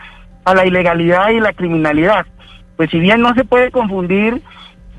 a 0.45 0.53
la 0.53 0.65
ilegalidad 0.65 1.29
y 1.29 1.41
la 1.41 1.51
criminalidad. 1.51 2.25
Pues 2.77 2.89
si 2.89 2.99
bien 2.99 3.21
no 3.21 3.33
se 3.33 3.43
puede 3.43 3.69
confundir 3.71 4.41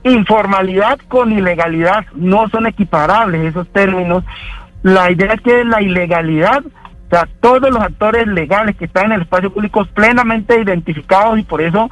informalidad 0.04 0.98
con 1.08 1.32
ilegalidad, 1.32 2.04
no 2.14 2.48
son 2.50 2.66
equiparables 2.66 3.46
esos 3.46 3.66
términos. 3.72 4.24
La 4.82 5.10
idea 5.10 5.32
es 5.32 5.40
que 5.40 5.64
la 5.64 5.80
ilegalidad, 5.80 6.62
o 7.08 7.10
sea, 7.10 7.26
todos 7.40 7.70
los 7.70 7.80
actores 7.82 8.26
legales 8.26 8.76
que 8.76 8.84
están 8.84 9.06
en 9.06 9.12
el 9.12 9.22
espacio 9.22 9.52
público 9.52 9.84
plenamente 9.94 10.60
identificados 10.60 11.38
y 11.38 11.42
por 11.42 11.60
eso 11.62 11.88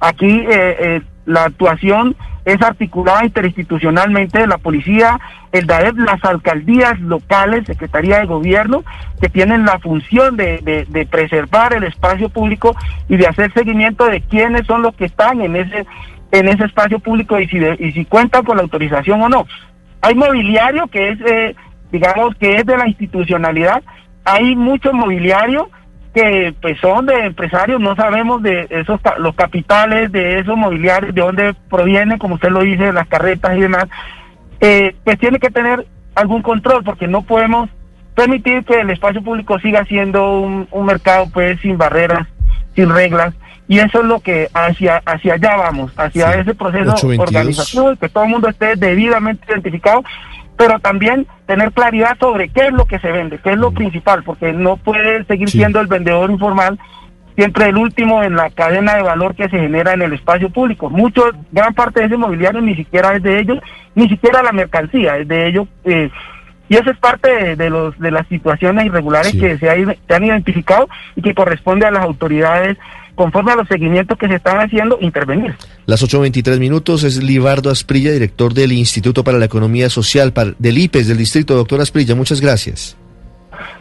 aquí 0.00 0.40
eh, 0.40 0.76
eh, 0.80 1.02
la 1.24 1.44
actuación 1.44 2.16
es 2.44 2.60
articulada 2.62 3.24
interinstitucionalmente 3.24 4.38
de 4.38 4.46
la 4.46 4.58
policía, 4.58 5.18
el 5.50 5.66
DAEP, 5.66 5.96
las 5.98 6.22
alcaldías 6.24 6.98
locales, 7.00 7.66
Secretaría 7.66 8.20
de 8.20 8.26
Gobierno, 8.26 8.84
que 9.20 9.28
tienen 9.28 9.64
la 9.64 9.78
función 9.80 10.36
de, 10.36 10.58
de- 10.88 11.06
preservar 11.06 11.74
el 11.74 11.82
espacio 11.84 12.28
público 12.28 12.76
y 13.08 13.16
de 13.16 13.26
hacer 13.26 13.52
seguimiento 13.52 14.04
de 14.06 14.20
quiénes 14.20 14.64
son 14.66 14.82
los 14.82 14.94
que 14.94 15.06
están 15.06 15.40
en 15.40 15.56
ese 15.56 15.86
en 16.32 16.48
ese 16.48 16.64
espacio 16.64 16.98
público 16.98 17.38
y 17.40 17.46
si 17.48 17.58
de- 17.58 17.76
y 17.80 17.92
si 17.92 18.04
cuentan 18.04 18.44
con 18.44 18.56
la 18.56 18.62
autorización 18.64 19.22
o 19.22 19.28
no. 19.28 19.46
Hay 20.02 20.14
mobiliario 20.14 20.86
que 20.88 21.10
es, 21.10 21.20
eh, 21.22 21.56
digamos, 21.90 22.34
que 22.36 22.56
es 22.56 22.66
de 22.66 22.76
la 22.76 22.86
institucionalidad. 22.86 23.82
Hay 24.26 24.54
mucho 24.56 24.92
mobiliario 24.92 25.70
que 26.14 26.54
pues 26.62 26.78
son 26.80 27.06
de 27.06 27.14
empresarios, 27.26 27.80
no 27.80 27.94
sabemos 27.94 28.42
de 28.42 28.66
esos 28.70 29.00
los 29.18 29.34
capitales 29.34 30.10
de 30.12 30.38
esos 30.40 30.56
mobiliarios, 30.56 31.14
de 31.14 31.20
dónde 31.20 31.54
provienen, 31.70 32.18
como 32.18 32.34
usted 32.36 32.48
lo 32.50 32.60
dice, 32.60 32.84
de 32.84 32.92
las 32.92 33.06
carretas 33.06 33.56
y 33.56 33.60
demás, 33.60 33.84
eh, 34.60 34.94
pues 35.04 35.18
tiene 35.18 35.38
que 35.38 35.50
tener 35.50 35.86
algún 36.14 36.42
control, 36.42 36.82
porque 36.84 37.06
no 37.06 37.22
podemos 37.22 37.68
permitir 38.14 38.64
que 38.64 38.80
el 38.80 38.88
espacio 38.90 39.22
público 39.22 39.58
siga 39.58 39.84
siendo 39.84 40.40
un, 40.40 40.66
un 40.70 40.86
mercado 40.86 41.26
pues 41.32 41.60
sin 41.60 41.76
barreras, 41.76 42.26
sin 42.74 42.88
reglas, 42.88 43.34
y 43.68 43.78
eso 43.80 44.00
es 44.00 44.06
lo 44.06 44.20
que 44.20 44.48
hacia 44.54 45.02
hacia 45.04 45.34
allá 45.34 45.56
vamos, 45.56 45.92
hacia 45.98 46.32
Sí. 46.32 46.38
ese 46.40 46.54
proceso 46.54 46.92
822. 46.92 47.28
organizativo 47.28 47.96
que 47.96 48.08
todo 48.08 48.24
el 48.24 48.30
mundo 48.30 48.48
esté 48.48 48.74
debidamente 48.76 49.44
identificado, 49.52 50.02
pero 50.56 50.78
también 50.80 51.26
tener 51.46 51.72
claridad 51.72 52.16
sobre 52.18 52.48
qué 52.48 52.66
es 52.66 52.72
lo 52.72 52.86
que 52.86 52.98
se 52.98 53.12
vende, 53.12 53.38
qué 53.38 53.50
es 53.52 53.58
lo 53.58 53.72
principal, 53.72 54.22
porque 54.22 54.52
no 54.52 54.76
puede 54.76 55.24
seguir 55.24 55.48
Mm. 55.48 55.50
Sí. 55.50 55.58
siendo 55.58 55.80
el 55.80 55.86
vendedor 55.86 56.30
informal 56.30 56.78
siempre 57.34 57.66
el 57.66 57.76
último 57.76 58.22
en 58.22 58.34
la 58.34 58.48
cadena 58.48 58.94
de 58.96 59.02
valor 59.02 59.34
que 59.34 59.50
se 59.50 59.58
genera 59.58 59.92
en 59.92 60.00
el 60.00 60.14
espacio 60.14 60.48
público. 60.48 60.88
Mucho, 60.88 61.22
gran 61.52 61.74
parte 61.74 62.00
de 62.00 62.06
ese 62.06 62.16
mobiliario 62.16 62.62
ni 62.62 62.74
siquiera 62.74 63.14
es 63.14 63.22
de 63.22 63.38
ellos, 63.40 63.58
ni 63.94 64.08
siquiera 64.08 64.42
la 64.42 64.52
mercancía 64.52 65.18
es 65.18 65.28
de 65.28 65.46
ellos. 65.48 65.68
eh, 65.84 66.08
y 66.68 66.74
eso 66.76 66.90
es 66.90 66.96
parte 66.98 67.30
de, 67.30 67.54
de 67.56 67.68
los 67.70 67.96
de 68.00 68.10
las 68.10 68.26
situaciones 68.28 68.86
irregulares 68.86 69.32
Sí. 69.32 69.38
que 69.38 69.56
se, 69.58 69.66
se 70.08 70.14
han 70.14 70.24
identificado 70.24 70.88
y 71.14 71.20
que 71.22 71.34
corresponde 71.34 71.86
a 71.86 71.90
las 71.92 72.02
autoridades, 72.02 72.76
conforme 73.16 73.50
a 73.52 73.56
los 73.56 73.66
seguimientos 73.66 74.16
que 74.16 74.28
se 74.28 74.36
están 74.36 74.58
haciendo, 74.60 74.98
intervenir. 75.00 75.56
Las 75.86 76.02
8.23 76.04 76.60
minutos 76.60 77.02
es 77.02 77.20
Libardo 77.22 77.70
Asprilla, 77.70 78.12
director 78.12 78.54
del 78.54 78.70
Instituto 78.72 79.24
para 79.24 79.38
la 79.38 79.46
Economía 79.46 79.90
Social 79.90 80.32
para- 80.32 80.54
del 80.58 80.78
IPES 80.78 81.08
del 81.08 81.18
Distrito. 81.18 81.56
Doctor 81.56 81.80
Asprilla, 81.80 82.14
muchas 82.14 82.40
gracias. 82.40 82.96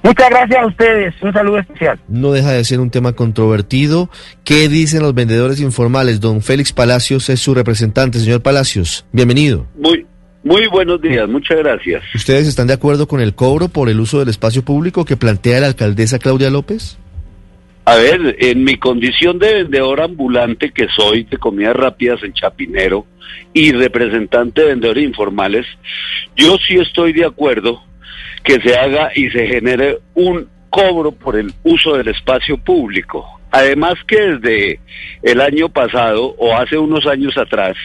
Muchas 0.03 0.29
gracias 0.29 0.61
a 0.63 0.67
ustedes. 0.67 1.13
Un 1.21 1.33
saludo 1.33 1.59
especial. 1.59 1.99
No 2.07 2.31
deja 2.31 2.51
de 2.51 2.63
ser 2.63 2.79
un 2.79 2.89
tema 2.91 3.13
controvertido. 3.13 4.09
¿Qué 4.43 4.69
dicen 4.69 5.01
los 5.01 5.13
vendedores 5.13 5.59
informales? 5.59 6.19
Don 6.21 6.41
Félix 6.41 6.71
Palacios 6.71 7.29
es 7.29 7.39
su 7.41 7.53
representante. 7.53 8.19
Señor 8.19 8.41
Palacios, 8.41 9.05
bienvenido. 9.11 9.65
Muy, 9.77 10.05
muy 10.43 10.67
buenos 10.67 11.01
días, 11.01 11.27
muchas 11.27 11.57
gracias. 11.57 12.03
¿Ustedes 12.13 12.47
están 12.47 12.67
de 12.67 12.73
acuerdo 12.73 13.07
con 13.07 13.19
el 13.19 13.33
cobro 13.35 13.67
por 13.67 13.89
el 13.89 13.99
uso 13.99 14.19
del 14.19 14.29
espacio 14.29 14.63
público 14.63 15.03
que 15.05 15.17
plantea 15.17 15.59
la 15.59 15.67
alcaldesa 15.67 16.19
Claudia 16.19 16.49
López? 16.49 16.97
A 17.87 17.97
ver, 17.97 18.35
en 18.39 18.63
mi 18.63 18.77
condición 18.77 19.37
de 19.37 19.53
vendedor 19.53 20.01
ambulante 20.01 20.71
que 20.71 20.87
soy 20.87 21.23
de 21.23 21.37
comidas 21.37 21.75
rápidas 21.75 22.23
en 22.23 22.33
Chapinero 22.33 23.05
y 23.53 23.71
representante 23.73 24.61
de 24.61 24.67
vendedores 24.69 25.03
informales, 25.03 25.67
yo 26.35 26.57
sí 26.57 26.77
estoy 26.77 27.13
de 27.13 27.25
acuerdo 27.25 27.83
que 28.43 28.59
se 28.59 28.75
haga 28.75 29.11
y 29.13 29.29
se 29.29 29.45
genere 29.45 29.99
un 30.15 30.47
cobro 30.71 31.11
por 31.11 31.35
el 31.35 31.53
uso 31.63 31.95
del 31.95 32.07
espacio 32.07 32.57
público. 32.57 33.39
Además 33.51 33.93
que 34.07 34.19
desde 34.19 34.79
el 35.21 35.39
año 35.39 35.69
pasado 35.69 36.33
o 36.39 36.55
hace 36.55 36.79
unos 36.79 37.05
años 37.05 37.37
atrás 37.37 37.77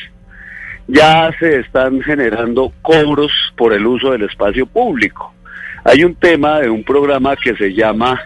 ya 0.88 1.30
se 1.38 1.60
están 1.60 2.00
generando 2.00 2.72
cobros 2.80 3.30
por 3.54 3.74
el 3.74 3.86
uso 3.86 4.12
del 4.12 4.22
espacio 4.22 4.64
público. 4.64 5.34
Hay 5.84 6.04
un 6.04 6.14
tema 6.14 6.60
de 6.60 6.70
un 6.70 6.84
programa 6.84 7.36
que 7.36 7.54
se 7.54 7.74
llama 7.74 8.18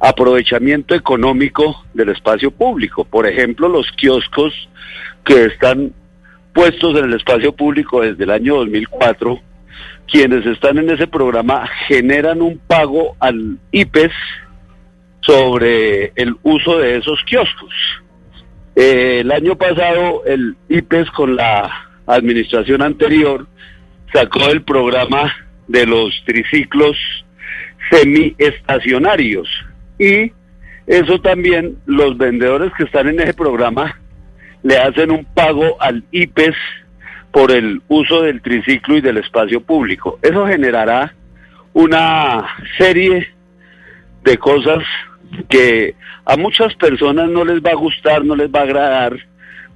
aprovechamiento 0.00 0.94
económico 0.94 1.84
del 1.94 2.10
espacio 2.10 2.50
público. 2.50 3.04
Por 3.04 3.26
ejemplo, 3.26 3.68
los 3.68 3.90
kioscos 3.92 4.68
que 5.24 5.44
están 5.46 5.92
puestos 6.52 6.98
en 6.98 7.04
el 7.04 7.14
espacio 7.14 7.52
público 7.52 8.00
desde 8.02 8.24
el 8.24 8.30
año 8.30 8.56
2004, 8.56 9.40
quienes 10.10 10.44
están 10.46 10.78
en 10.78 10.90
ese 10.90 11.06
programa 11.06 11.68
generan 11.86 12.42
un 12.42 12.58
pago 12.58 13.16
al 13.20 13.58
IPES 13.70 14.12
sobre 15.20 16.12
el 16.16 16.36
uso 16.42 16.78
de 16.78 16.96
esos 16.98 17.22
kioscos. 17.24 17.72
Eh, 18.74 19.20
el 19.20 19.30
año 19.30 19.56
pasado 19.56 20.24
el 20.24 20.56
IPES 20.68 21.10
con 21.10 21.36
la 21.36 21.70
administración 22.06 22.82
anterior 22.82 23.46
sacó 24.12 24.48
el 24.50 24.62
programa 24.62 25.32
de 25.68 25.86
los 25.86 26.12
triciclos 26.24 26.96
semiestacionarios 27.90 29.48
y 30.00 30.32
eso 30.86 31.20
también 31.20 31.76
los 31.84 32.16
vendedores 32.16 32.72
que 32.76 32.84
están 32.84 33.08
en 33.08 33.20
ese 33.20 33.34
programa 33.34 34.00
le 34.62 34.78
hacen 34.78 35.10
un 35.10 35.26
pago 35.26 35.80
al 35.80 36.02
IPES 36.10 36.56
por 37.30 37.52
el 37.52 37.82
uso 37.86 38.22
del 38.22 38.40
triciclo 38.40 38.96
y 38.96 39.02
del 39.02 39.18
espacio 39.18 39.60
público. 39.60 40.18
Eso 40.22 40.46
generará 40.46 41.14
una 41.74 42.46
serie 42.78 43.28
de 44.24 44.38
cosas 44.38 44.82
que 45.48 45.94
a 46.24 46.36
muchas 46.36 46.74
personas 46.74 47.28
no 47.28 47.44
les 47.44 47.62
va 47.62 47.70
a 47.70 47.76
gustar, 47.76 48.24
no 48.24 48.34
les 48.34 48.48
va 48.50 48.60
a 48.60 48.64
agradar, 48.64 49.16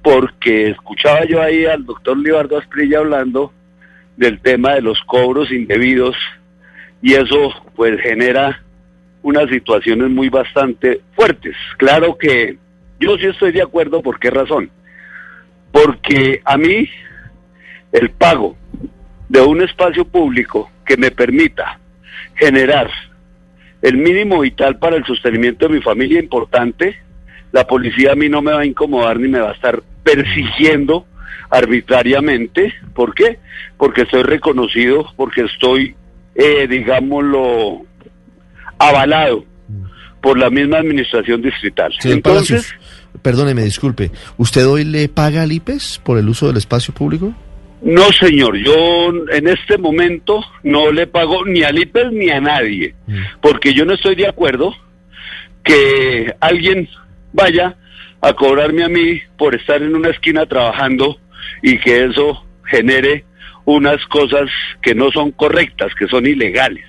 porque 0.01 0.71
escuchaba 0.71 1.23
yo 1.25 1.41
ahí 1.41 1.65
al 1.65 1.85
doctor 1.85 2.17
Libardo 2.17 2.57
Asprilla 2.57 2.99
hablando 2.99 3.53
del 4.17 4.41
tema 4.41 4.73
de 4.73 4.81
los 4.81 4.99
cobros 5.01 5.51
indebidos 5.51 6.15
y 7.01 7.13
eso 7.13 7.53
pues 7.75 8.01
genera 8.01 8.64
unas 9.25 9.49
situaciones 9.49 10.11
muy 10.11 10.29
bastante 10.29 11.01
fuertes. 11.15 11.55
Claro 11.77 12.15
que 12.15 12.57
yo 12.99 13.17
sí 13.17 13.25
estoy 13.25 13.51
de 13.51 13.63
acuerdo, 13.63 14.03
¿por 14.03 14.19
qué 14.19 14.29
razón? 14.29 14.69
Porque 15.71 16.41
a 16.45 16.55
mí 16.57 16.87
el 17.91 18.11
pago 18.11 18.55
de 19.27 19.41
un 19.41 19.63
espacio 19.63 20.05
público 20.05 20.69
que 20.85 20.95
me 20.95 21.09
permita 21.09 21.79
generar 22.35 22.87
el 23.81 23.97
mínimo 23.97 24.41
vital 24.41 24.77
para 24.77 24.95
el 24.95 25.05
sostenimiento 25.05 25.67
de 25.67 25.73
mi 25.73 25.81
familia 25.81 26.19
importante, 26.19 26.95
la 27.51 27.65
policía 27.65 28.11
a 28.11 28.15
mí 28.15 28.29
no 28.29 28.43
me 28.43 28.51
va 28.51 28.59
a 28.59 28.65
incomodar 28.65 29.19
ni 29.19 29.27
me 29.27 29.39
va 29.39 29.49
a 29.49 29.53
estar 29.53 29.81
persiguiendo 30.03 31.07
arbitrariamente. 31.49 32.75
¿Por 32.93 33.15
qué? 33.15 33.39
Porque 33.75 34.03
estoy 34.03 34.21
reconocido, 34.21 35.11
porque 35.15 35.41
estoy, 35.41 35.95
eh, 36.35 36.67
digámoslo, 36.67 37.87
avalado 38.77 39.45
por 40.21 40.37
la 40.37 40.49
misma 40.49 40.79
administración 40.79 41.41
distrital. 41.41 41.93
Señor 41.99 42.17
Entonces, 42.17 42.73
Palacios, 42.73 43.21
perdóneme, 43.21 43.63
disculpe. 43.63 44.11
¿Usted 44.37 44.65
hoy 44.67 44.83
le 44.83 45.07
paga 45.07 45.43
al 45.43 45.51
IPES 45.51 46.01
por 46.03 46.17
el 46.17 46.27
uso 46.27 46.47
del 46.47 46.57
espacio 46.57 46.93
público? 46.93 47.33
no 47.85 48.11
señor, 48.13 48.57
yo 48.57 49.13
en 49.31 49.47
este 49.47 49.77
momento 49.77 50.43
no 50.63 50.91
le 50.91 51.05
pago 51.05 51.45
ni 51.45 51.61
al 51.61 51.77
IPES 51.77 52.11
ni 52.13 52.31
a 52.31 52.41
nadie, 52.41 52.95
porque 53.41 53.75
yo 53.75 53.85
no 53.85 53.93
estoy 53.93 54.15
de 54.15 54.27
acuerdo 54.27 54.73
que 55.63 56.33
alguien 56.39 56.89
vaya 57.31 57.75
a 58.21 58.33
cobrarme 58.33 58.83
a 58.83 58.89
mí 58.89 59.19
por 59.37 59.53
estar 59.53 59.83
en 59.83 59.95
una 59.95 60.09
esquina 60.09 60.47
trabajando 60.47 61.19
y 61.61 61.77
que 61.77 62.05
eso 62.05 62.43
genere 62.65 63.23
unas 63.65 64.03
cosas 64.07 64.49
que 64.81 64.95
no 64.95 65.11
son 65.11 65.29
correctas, 65.31 65.93
que 65.93 66.07
son 66.07 66.25
ilegales. 66.25 66.85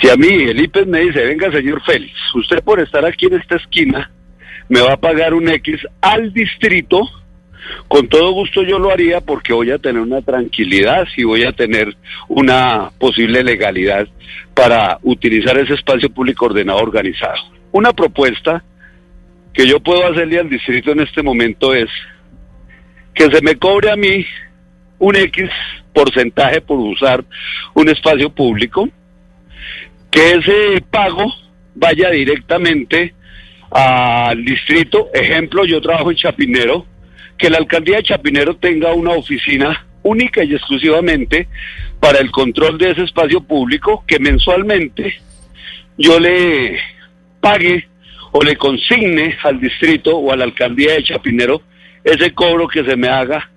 Si 0.00 0.08
a 0.08 0.16
mí 0.16 0.28
el 0.28 0.60
IPES 0.60 0.86
me 0.86 1.00
dice, 1.00 1.24
venga 1.24 1.50
señor 1.50 1.82
Félix, 1.84 2.12
usted 2.34 2.62
por 2.62 2.80
estar 2.80 3.04
aquí 3.04 3.26
en 3.26 3.34
esta 3.34 3.56
esquina 3.56 4.10
me 4.68 4.80
va 4.80 4.92
a 4.92 4.96
pagar 4.96 5.34
un 5.34 5.48
X 5.48 5.80
al 6.00 6.32
distrito, 6.32 7.08
con 7.88 8.08
todo 8.08 8.32
gusto 8.32 8.62
yo 8.62 8.78
lo 8.78 8.90
haría 8.90 9.20
porque 9.20 9.52
voy 9.52 9.70
a 9.70 9.78
tener 9.78 10.00
una 10.00 10.22
tranquilidad 10.22 11.06
y 11.16 11.24
voy 11.24 11.44
a 11.44 11.52
tener 11.52 11.96
una 12.28 12.90
posible 12.98 13.42
legalidad 13.42 14.06
para 14.54 14.98
utilizar 15.02 15.58
ese 15.58 15.74
espacio 15.74 16.08
público 16.10 16.46
ordenado 16.46 16.78
organizado. 16.78 17.42
Una 17.72 17.92
propuesta 17.92 18.62
que 19.52 19.66
yo 19.66 19.80
puedo 19.80 20.06
hacerle 20.06 20.38
al 20.38 20.48
distrito 20.48 20.92
en 20.92 21.00
este 21.00 21.22
momento 21.22 21.74
es 21.74 21.88
que 23.14 23.24
se 23.24 23.42
me 23.42 23.56
cobre 23.56 23.90
a 23.90 23.96
mí 23.96 24.24
un 24.98 25.16
X 25.16 25.50
porcentaje 25.92 26.60
por 26.60 26.78
usar 26.78 27.24
un 27.74 27.88
espacio 27.88 28.30
público, 28.30 28.88
que 30.10 30.30
ese 30.32 30.80
pago 30.90 31.32
vaya 31.74 32.10
directamente 32.10 33.14
al 33.70 34.44
distrito. 34.44 35.08
Ejemplo, 35.14 35.64
yo 35.64 35.80
trabajo 35.80 36.10
en 36.10 36.16
Chapinero, 36.16 36.86
que 37.38 37.50
la 37.50 37.58
alcaldía 37.58 37.98
de 37.98 38.02
Chapinero 38.04 38.56
tenga 38.56 38.92
una 38.92 39.12
oficina 39.12 39.86
única 40.02 40.42
y 40.42 40.54
exclusivamente 40.54 41.48
para 42.00 42.18
el 42.18 42.30
control 42.30 42.78
de 42.78 42.90
ese 42.90 43.04
espacio 43.04 43.42
público, 43.42 44.04
que 44.06 44.18
mensualmente 44.18 45.14
yo 45.96 46.18
le 46.18 46.78
pague 47.40 47.88
o 48.32 48.42
le 48.42 48.56
consigne 48.56 49.36
al 49.42 49.60
distrito 49.60 50.16
o 50.16 50.32
a 50.32 50.36
la 50.36 50.44
alcaldía 50.44 50.94
de 50.94 51.04
Chapinero 51.04 51.62
ese 52.02 52.32
cobro 52.32 52.66
que 52.66 52.82
se 52.82 52.96
me 52.96 53.08
haga, 53.08 53.50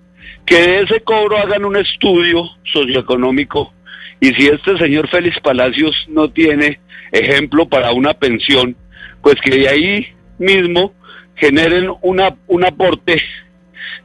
que 0.46 0.56
de 0.56 0.82
ese 0.82 1.00
cobro 1.02 1.38
hagan 1.38 1.64
un 1.64 1.78
estudio 1.78 2.44
socioeconómico 2.66 3.74
y 4.20 4.34
si 4.34 4.48
este 4.48 4.78
señor 4.78 5.10
Félix 5.10 5.40
Palacios 5.42 5.96
no 6.08 6.30
tiene 6.30 6.80
ejemplo 7.12 7.68
para 7.68 7.92
una 7.92 8.14
pensión, 8.14 8.76
pues 9.22 9.36
que 9.44 9.58
de 9.58 9.68
ahí 9.68 10.08
mismo 10.38 10.94
generen 11.36 11.90
una, 12.02 12.36
un 12.48 12.66
aporte 12.66 13.22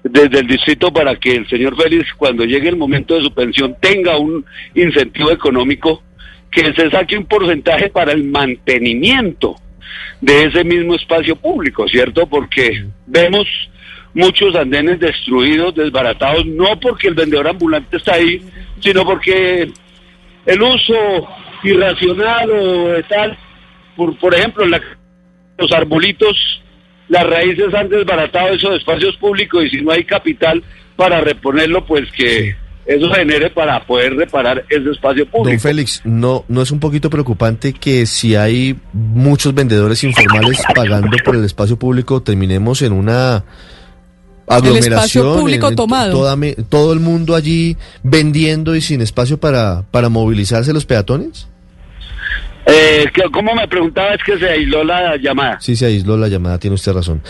desde 0.03 0.41
el 0.41 0.47
distrito 0.47 0.93
para 0.93 1.17
que 1.17 1.33
el 1.33 1.49
señor 1.49 1.81
Félix, 1.81 2.13
cuando 2.15 2.45
llegue 2.45 2.69
el 2.69 2.77
momento 2.77 3.15
de 3.15 3.23
su 3.23 3.33
pensión, 3.33 3.77
tenga 3.81 4.19
un 4.19 4.45
incentivo 4.75 5.31
económico, 5.31 6.03
que 6.51 6.73
se 6.73 6.91
saque 6.91 7.17
un 7.17 7.27
porcentaje 7.27 7.91
para 7.91 8.13
el 8.13 8.25
mantenimiento 8.25 9.57
de 10.21 10.45
ese 10.45 10.65
mismo 10.65 10.95
espacio 10.95 11.37
público, 11.37 11.87
¿cierto? 11.89 12.27
Porque 12.27 12.87
vemos 13.07 13.47
muchos 14.15 14.55
andenes 14.57 14.99
destruidos, 14.99 15.75
desbaratados, 15.75 16.47
no 16.47 16.79
porque 16.81 17.09
el 17.09 17.15
vendedor 17.15 17.49
ambulante 17.49 17.99
está 17.99 18.15
ahí, 18.15 18.43
sino 18.81 19.05
porque 19.05 19.71
el 20.49 20.63
uso 20.63 20.95
irracional 21.63 22.51
o 22.51 22.89
de 22.89 23.03
tal, 23.05 23.37
por, 23.97 24.17
por 24.19 24.35
ejemplo, 24.35 24.67
la- 24.67 24.81
los 25.59 25.73
arbolitos, 25.73 26.37
las 27.09 27.27
raíces 27.27 27.73
han 27.75 27.89
desbaratado 27.89 28.55
esos 28.55 28.77
espacios 28.77 29.17
públicos 29.17 29.65
y 29.65 29.71
si 29.71 29.83
no 29.83 29.91
hay 29.93 30.05
capital 30.05 30.63
para 30.97 31.21
reponerlo, 31.21 31.85
pues 31.87 32.11
que 32.13 32.55
eso 32.87 33.11
genere 33.13 33.51
para 33.51 33.85
poder 33.85 34.15
reparar 34.15 34.65
ese 34.71 34.91
espacio 34.91 35.27
público. 35.27 35.51
Don 35.51 35.61
Félix, 35.61 36.01
¿no, 36.05 36.45
¿no 36.49 36.63
es 36.63 36.71
un 36.71 36.81
poquito 36.81 37.11
preocupante 37.11 37.73
que 37.75 38.07
si 38.07 38.35
hay 38.35 38.77
muchos 38.93 39.53
vendedores 39.55 40.03
informales 40.05 40.63
pagando 40.75 41.17
por 41.25 41.37
el 41.37 41.45
espacio 41.45 41.79
público, 41.79 42.23
terminemos 42.23 42.81
en 42.83 42.93
una 42.93 43.45
aglomeración? 44.57 44.93
espacio 44.95 45.35
público 45.35 45.67
en- 45.67 45.73
en 45.73 45.77
tomado. 45.77 46.13
toda 46.13 46.37
todo 46.69 46.93
el 46.93 47.01
mundo 47.01 47.35
allí 47.35 47.77
vendiendo 48.03 48.75
y 48.77 48.81
sin 48.81 49.01
espacio 49.01 49.39
para, 49.39 49.83
para 49.91 50.09
movilizarse 50.09 50.73
los 50.73 50.85
peatones? 50.87 51.49
Eh, 52.67 53.07
¿Cómo 53.33 53.55
me 53.55 53.67
preguntaba? 53.67 54.15
Es 54.15 54.23
que 54.25 54.39
se 54.39 54.49
aisló 54.49 54.85
la 54.85 55.17
llamada. 55.17 55.59
Sí, 55.61 55.75
se 55.75 55.87
aisló 55.87 56.17
la 56.19 56.29
llamada, 56.29 56.59
tiene 56.59 56.75
usted 56.75 56.93
razón. 56.93 57.23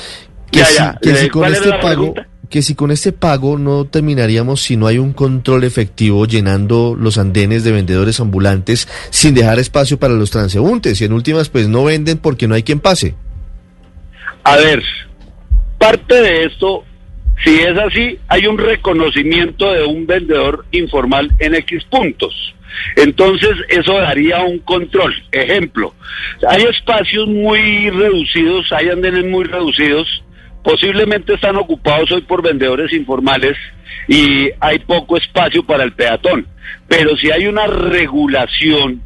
Que 0.51 0.61
Ya, 0.61 0.65
si, 0.67 0.75
ya, 0.77 0.99
que 1.01 1.11
eh, 1.11 1.17
si 1.17 1.29
con 1.29 1.43
¿cuál 1.43 1.55
era 1.55 1.65
este 1.65 1.79
pago, 1.79 1.87
pregunta? 2.15 2.27
que 2.49 2.63
si 2.63 2.75
con 2.75 2.91
este 2.91 3.13
pago 3.13 3.59
no 3.59 3.85
terminaríamos 3.85 4.63
si 4.63 4.77
no 4.77 4.87
hay 4.87 4.97
un 4.99 5.13
control 5.13 5.65
efectivo 5.65 6.25
llenando 6.27 6.97
los 6.99 7.19
andenes 7.19 7.63
de 7.63 7.73
vendedores 7.73 8.19
ambulantes 8.21 8.89
sin 9.11 9.35
dejar 9.35 9.59
espacio 9.59 9.99
para 9.99 10.15
los 10.15 10.31
transeúntes 10.31 11.01
y 11.01 11.05
en 11.05 11.13
últimas 11.13 11.51
pues 11.51 11.69
no 11.69 11.85
venden 11.85 12.17
porque 12.19 12.49
no 12.49 12.55
hay 12.55 12.63
quien 12.63 12.81
pase. 12.81 13.15
A 14.45 14.57
ver, 14.57 14.83
parte 15.77 16.15
de 16.23 16.45
esto, 16.47 16.85
si 17.45 17.55
es 17.61 17.79
así, 17.79 18.19
hay 18.29 18.47
un 18.47 18.59
reconocimiento 18.59 19.73
de 19.73 19.85
un 19.85 20.07
vendedor 20.07 20.65
informal 20.73 21.31
en 21.39 21.55
X 21.55 21.85
puntos. 21.85 22.55
Entonces, 22.97 23.51
eso 23.69 23.95
daría 23.95 24.43
un 24.43 24.59
control. 24.61 25.15
Ejemplo, 25.33 25.95
hay 26.49 26.63
espacios 26.63 27.27
muy 27.29 27.91
reducidos, 27.91 28.71
hay 28.73 28.89
andenes 28.89 29.25
muy 29.25 29.45
reducidos, 29.45 30.07
posiblemente 30.63 31.35
están 31.35 31.57
ocupados 31.57 32.11
hoy 32.13 32.23
por 32.23 32.43
vendedores 32.43 32.93
informales 32.93 33.57
y 34.07 34.51
hay 34.61 34.79
poco 34.81 35.17
espacio 35.17 35.65
para 35.65 35.85
el 35.85 35.93
peatón. 35.93 36.47
Pero 36.89 37.17
si 37.17 37.31
hay 37.31 37.47
una 37.47 37.67
regulación 37.67 39.03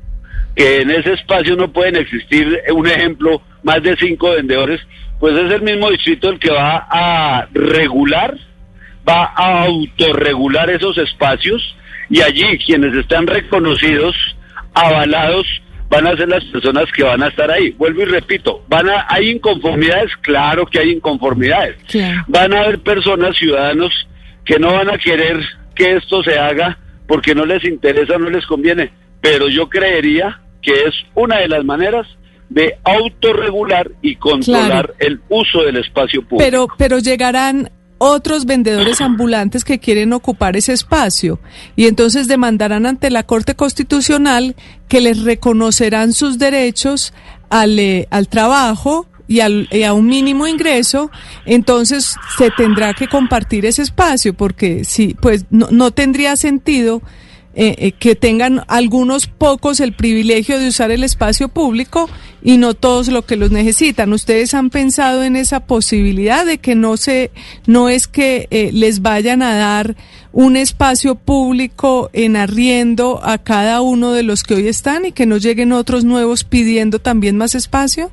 que 0.56 0.82
en 0.82 0.90
ese 0.90 1.12
espacio 1.14 1.56
no 1.56 1.72
pueden 1.72 1.96
existir, 1.96 2.60
un 2.74 2.86
ejemplo, 2.86 3.42
más 3.62 3.82
de 3.82 3.96
cinco 3.96 4.32
vendedores, 4.32 4.80
pues 5.22 5.38
es 5.38 5.52
el 5.52 5.62
mismo 5.62 5.88
distrito 5.88 6.30
el 6.30 6.40
que 6.40 6.50
va 6.50 6.84
a 6.90 7.46
regular, 7.52 8.36
va 9.08 9.32
a 9.36 9.66
autorregular 9.66 10.68
esos 10.68 10.98
espacios 10.98 11.76
y 12.10 12.20
allí 12.22 12.58
quienes 12.58 12.92
están 12.96 13.28
reconocidos, 13.28 14.16
avalados, 14.74 15.46
van 15.88 16.08
a 16.08 16.16
ser 16.16 16.28
las 16.28 16.44
personas 16.46 16.86
que 16.90 17.04
van 17.04 17.22
a 17.22 17.28
estar 17.28 17.48
ahí. 17.52 17.70
Vuelvo 17.70 18.02
y 18.02 18.06
repito, 18.06 18.64
van 18.66 18.90
a, 18.90 19.06
hay 19.08 19.30
inconformidades, 19.30 20.10
claro 20.22 20.66
que 20.66 20.80
hay 20.80 20.90
inconformidades. 20.90 21.76
Van 22.26 22.52
a 22.52 22.62
haber 22.62 22.80
personas, 22.80 23.36
ciudadanos, 23.36 23.92
que 24.44 24.58
no 24.58 24.72
van 24.72 24.90
a 24.90 24.98
querer 24.98 25.38
que 25.76 25.98
esto 25.98 26.24
se 26.24 26.36
haga 26.36 26.78
porque 27.06 27.32
no 27.32 27.46
les 27.46 27.62
interesa, 27.62 28.18
no 28.18 28.28
les 28.28 28.44
conviene. 28.44 28.90
Pero 29.20 29.48
yo 29.48 29.68
creería 29.68 30.40
que 30.60 30.72
es 30.72 30.94
una 31.14 31.36
de 31.36 31.46
las 31.46 31.64
maneras 31.64 32.08
de 32.52 32.74
autorregular 32.84 33.90
y 34.02 34.16
controlar 34.16 34.66
Claro. 34.68 34.94
el 34.98 35.20
uso 35.28 35.62
del 35.62 35.76
espacio 35.78 36.20
público. 36.22 36.38
Pero, 36.44 36.66
pero 36.76 36.98
llegarán 36.98 37.70
otros 37.98 38.46
vendedores 38.46 39.00
ambulantes 39.00 39.64
que 39.64 39.78
quieren 39.78 40.12
ocupar 40.12 40.56
ese 40.56 40.72
espacio 40.72 41.38
y 41.76 41.86
entonces 41.86 42.26
demandarán 42.26 42.84
ante 42.84 43.10
la 43.10 43.22
Corte 43.22 43.54
Constitucional 43.54 44.56
que 44.88 45.00
les 45.00 45.22
reconocerán 45.22 46.12
sus 46.12 46.38
derechos 46.38 47.14
al, 47.48 47.78
eh, 47.78 48.08
al 48.10 48.26
trabajo 48.28 49.06
y, 49.28 49.38
al- 49.40 49.68
y 49.70 49.84
a 49.84 49.92
un 49.94 50.06
mínimo 50.08 50.48
ingreso, 50.48 51.10
entonces 51.46 52.16
se 52.36 52.50
tendrá 52.50 52.92
que 52.92 53.06
compartir 53.06 53.64
ese 53.66 53.82
espacio 53.82 54.34
porque 54.34 54.84
sí, 54.84 55.14
pues 55.22 55.46
no, 55.50 55.68
no 55.70 55.92
tendría 55.92 56.36
sentido 56.36 57.02
eh, 57.54 57.74
eh, 57.78 57.92
que 57.92 58.16
tengan 58.16 58.62
algunos 58.66 59.26
pocos 59.26 59.80
el 59.80 59.92
privilegio 59.92 60.58
de 60.58 60.68
usar 60.68 60.90
el 60.90 61.04
espacio 61.04 61.48
público 61.48 62.08
y 62.42 62.56
no 62.56 62.72
todos 62.72 63.08
lo 63.08 63.26
que 63.26 63.36
los 63.36 63.50
necesitan. 63.50 64.12
¿Ustedes 64.12 64.54
han 64.54 64.70
pensado 64.70 65.22
en 65.22 65.36
esa 65.36 65.60
posibilidad 65.60 66.46
de 66.46 66.58
que 66.58 66.74
no 66.74 66.96
se, 66.96 67.30
no 67.66 67.88
es 67.90 68.06
que 68.08 68.48
eh, 68.50 68.70
les 68.72 69.02
vayan 69.02 69.42
a 69.42 69.54
dar 69.54 69.96
un 70.32 70.56
espacio 70.56 71.14
público 71.14 72.08
en 72.14 72.36
arriendo 72.36 73.20
a 73.22 73.36
cada 73.36 73.82
uno 73.82 74.12
de 74.12 74.22
los 74.22 74.44
que 74.44 74.54
hoy 74.54 74.68
están 74.68 75.04
y 75.04 75.12
que 75.12 75.26
no 75.26 75.36
lleguen 75.36 75.72
otros 75.72 76.04
nuevos 76.04 76.44
pidiendo 76.44 77.00
también 77.00 77.36
más 77.36 77.54
espacio? 77.54 78.10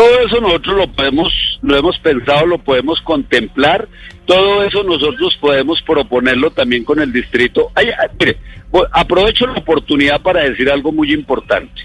Todo 0.00 0.18
eso 0.20 0.40
nosotros 0.40 0.76
lo 0.78 0.86
podemos, 0.92 1.30
lo 1.60 1.76
hemos 1.76 1.98
pensado, 1.98 2.46
lo 2.46 2.56
podemos 2.56 2.98
contemplar. 3.02 3.86
Todo 4.24 4.64
eso 4.64 4.82
nosotros 4.82 5.36
podemos 5.38 5.82
proponerlo 5.82 6.50
también 6.52 6.84
con 6.84 7.00
el 7.00 7.12
distrito. 7.12 7.70
Ay, 7.74 7.88
mire, 8.18 8.38
voy- 8.70 8.86
aprovecho 8.92 9.46
la 9.46 9.58
oportunidad 9.58 10.22
para 10.22 10.42
decir 10.48 10.70
algo 10.70 10.90
muy 10.90 11.12
importante. 11.12 11.82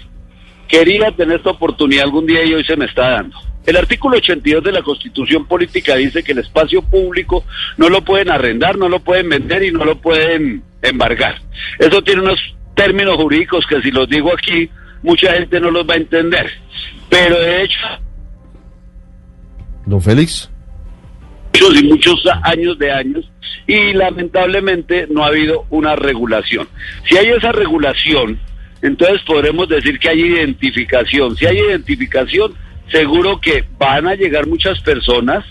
Quería 0.66 1.10
tener 1.10 1.36
esta 1.36 1.50
oportunidad 1.50 2.04
algún 2.04 2.26
día 2.26 2.42
y 2.42 2.54
hoy 2.54 2.64
se 2.64 2.74
me 2.74 2.86
está 2.86 3.10
dando. 3.10 3.36
El 3.66 3.76
artículo 3.76 4.16
82 4.16 4.64
de 4.64 4.72
la 4.72 4.80
Constitución 4.82 5.44
Política 5.44 5.94
dice 5.96 6.22
que 6.24 6.32
el 6.32 6.38
espacio 6.38 6.80
público 6.80 7.44
no 7.76 7.90
lo 7.90 8.00
pueden 8.00 8.30
arrendar, 8.30 8.78
no 8.78 8.88
lo 8.88 9.00
pueden 9.00 9.28
vender 9.28 9.62
y 9.62 9.72
no 9.72 9.84
lo 9.84 9.96
pueden 10.00 10.62
embargar. 10.80 11.42
Eso 11.78 12.00
tiene 12.02 12.22
unos 12.22 12.40
términos 12.74 13.16
jurídicos 13.16 13.66
que 13.66 13.82
si 13.82 13.90
los 13.90 14.08
digo 14.08 14.32
aquí, 14.32 14.70
mucha 15.02 15.34
gente 15.34 15.60
no 15.60 15.70
los 15.70 15.86
va 15.86 15.92
a 15.94 15.98
entender. 15.98 16.50
Pero 17.10 17.38
de 17.38 17.62
hecho, 17.62 17.78
Don 19.86 20.02
Félix. 20.02 20.50
muchos 21.54 21.80
y 21.80 21.86
muchos 21.86 22.22
años 22.42 22.78
de 22.78 22.92
años 22.92 23.30
y 23.66 23.94
lamentablemente 23.94 25.06
no 25.10 25.24
ha 25.24 25.28
habido 25.28 25.64
una 25.70 25.96
regulación. 25.96 26.68
Si 27.08 27.16
hay 27.16 27.28
esa 27.28 27.52
regulación, 27.52 28.38
entonces 28.82 29.22
podremos 29.22 29.68
decir 29.68 29.98
que 29.98 30.08
hay 30.08 30.20
identificación. 30.20 31.36
Si 31.36 31.46
hay 31.46 31.58
identificación, 31.58 32.54
seguro 32.90 33.40
que 33.40 33.64
van 33.78 34.06
a 34.06 34.14
llegar 34.14 34.46
muchas 34.46 34.80
personas 34.80 35.44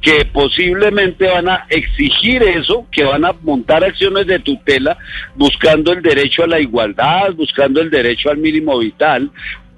que 0.00 0.24
posiblemente 0.24 1.28
van 1.28 1.48
a 1.48 1.66
exigir 1.68 2.42
eso, 2.42 2.86
que 2.90 3.04
van 3.04 3.24
a 3.24 3.32
montar 3.42 3.84
acciones 3.84 4.26
de 4.26 4.38
tutela 4.38 4.96
buscando 5.34 5.92
el 5.92 6.00
derecho 6.00 6.42
a 6.42 6.46
la 6.46 6.58
igualdad, 6.58 7.34
buscando 7.34 7.82
el 7.82 7.90
derecho 7.90 8.30
al 8.30 8.38
mínimo 8.38 8.78
vital, 8.78 9.30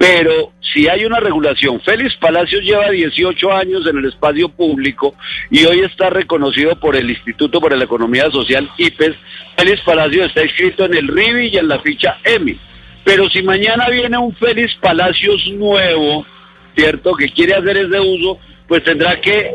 pero 0.03 0.51
si 0.75 0.89
hay 0.89 1.05
una 1.05 1.21
regulación, 1.21 1.81
Félix 1.81 2.17
Palacios 2.17 2.65
lleva 2.65 2.91
18 2.91 3.53
años 3.53 3.87
en 3.87 3.99
el 3.99 4.07
espacio 4.07 4.49
público 4.49 5.15
y 5.49 5.65
hoy 5.65 5.79
está 5.83 6.11
reconocido 6.11 6.75
por 6.75 6.97
el 6.97 7.09
Instituto 7.09 7.61
para 7.61 7.77
la 7.77 7.85
Economía 7.85 8.29
Social, 8.33 8.69
IPES. 8.79 9.15
Félix 9.57 9.81
Palacios 9.83 10.27
está 10.27 10.43
inscrito 10.43 10.87
en 10.87 10.95
el 10.95 11.07
RIBI 11.07 11.51
y 11.53 11.57
en 11.59 11.69
la 11.69 11.79
ficha 11.79 12.17
EMI. 12.25 12.59
Pero 13.05 13.29
si 13.31 13.45
mañana 13.45 13.89
viene 13.91 14.19
un 14.19 14.35
Félix 14.35 14.75
Palacios 14.81 15.41
nuevo, 15.53 16.27
¿cierto?, 16.75 17.15
que 17.15 17.29
quiere 17.29 17.55
hacer 17.55 17.77
ese 17.77 18.01
uso, 18.01 18.41
pues 18.67 18.83
tendrá 18.83 19.21
que 19.21 19.53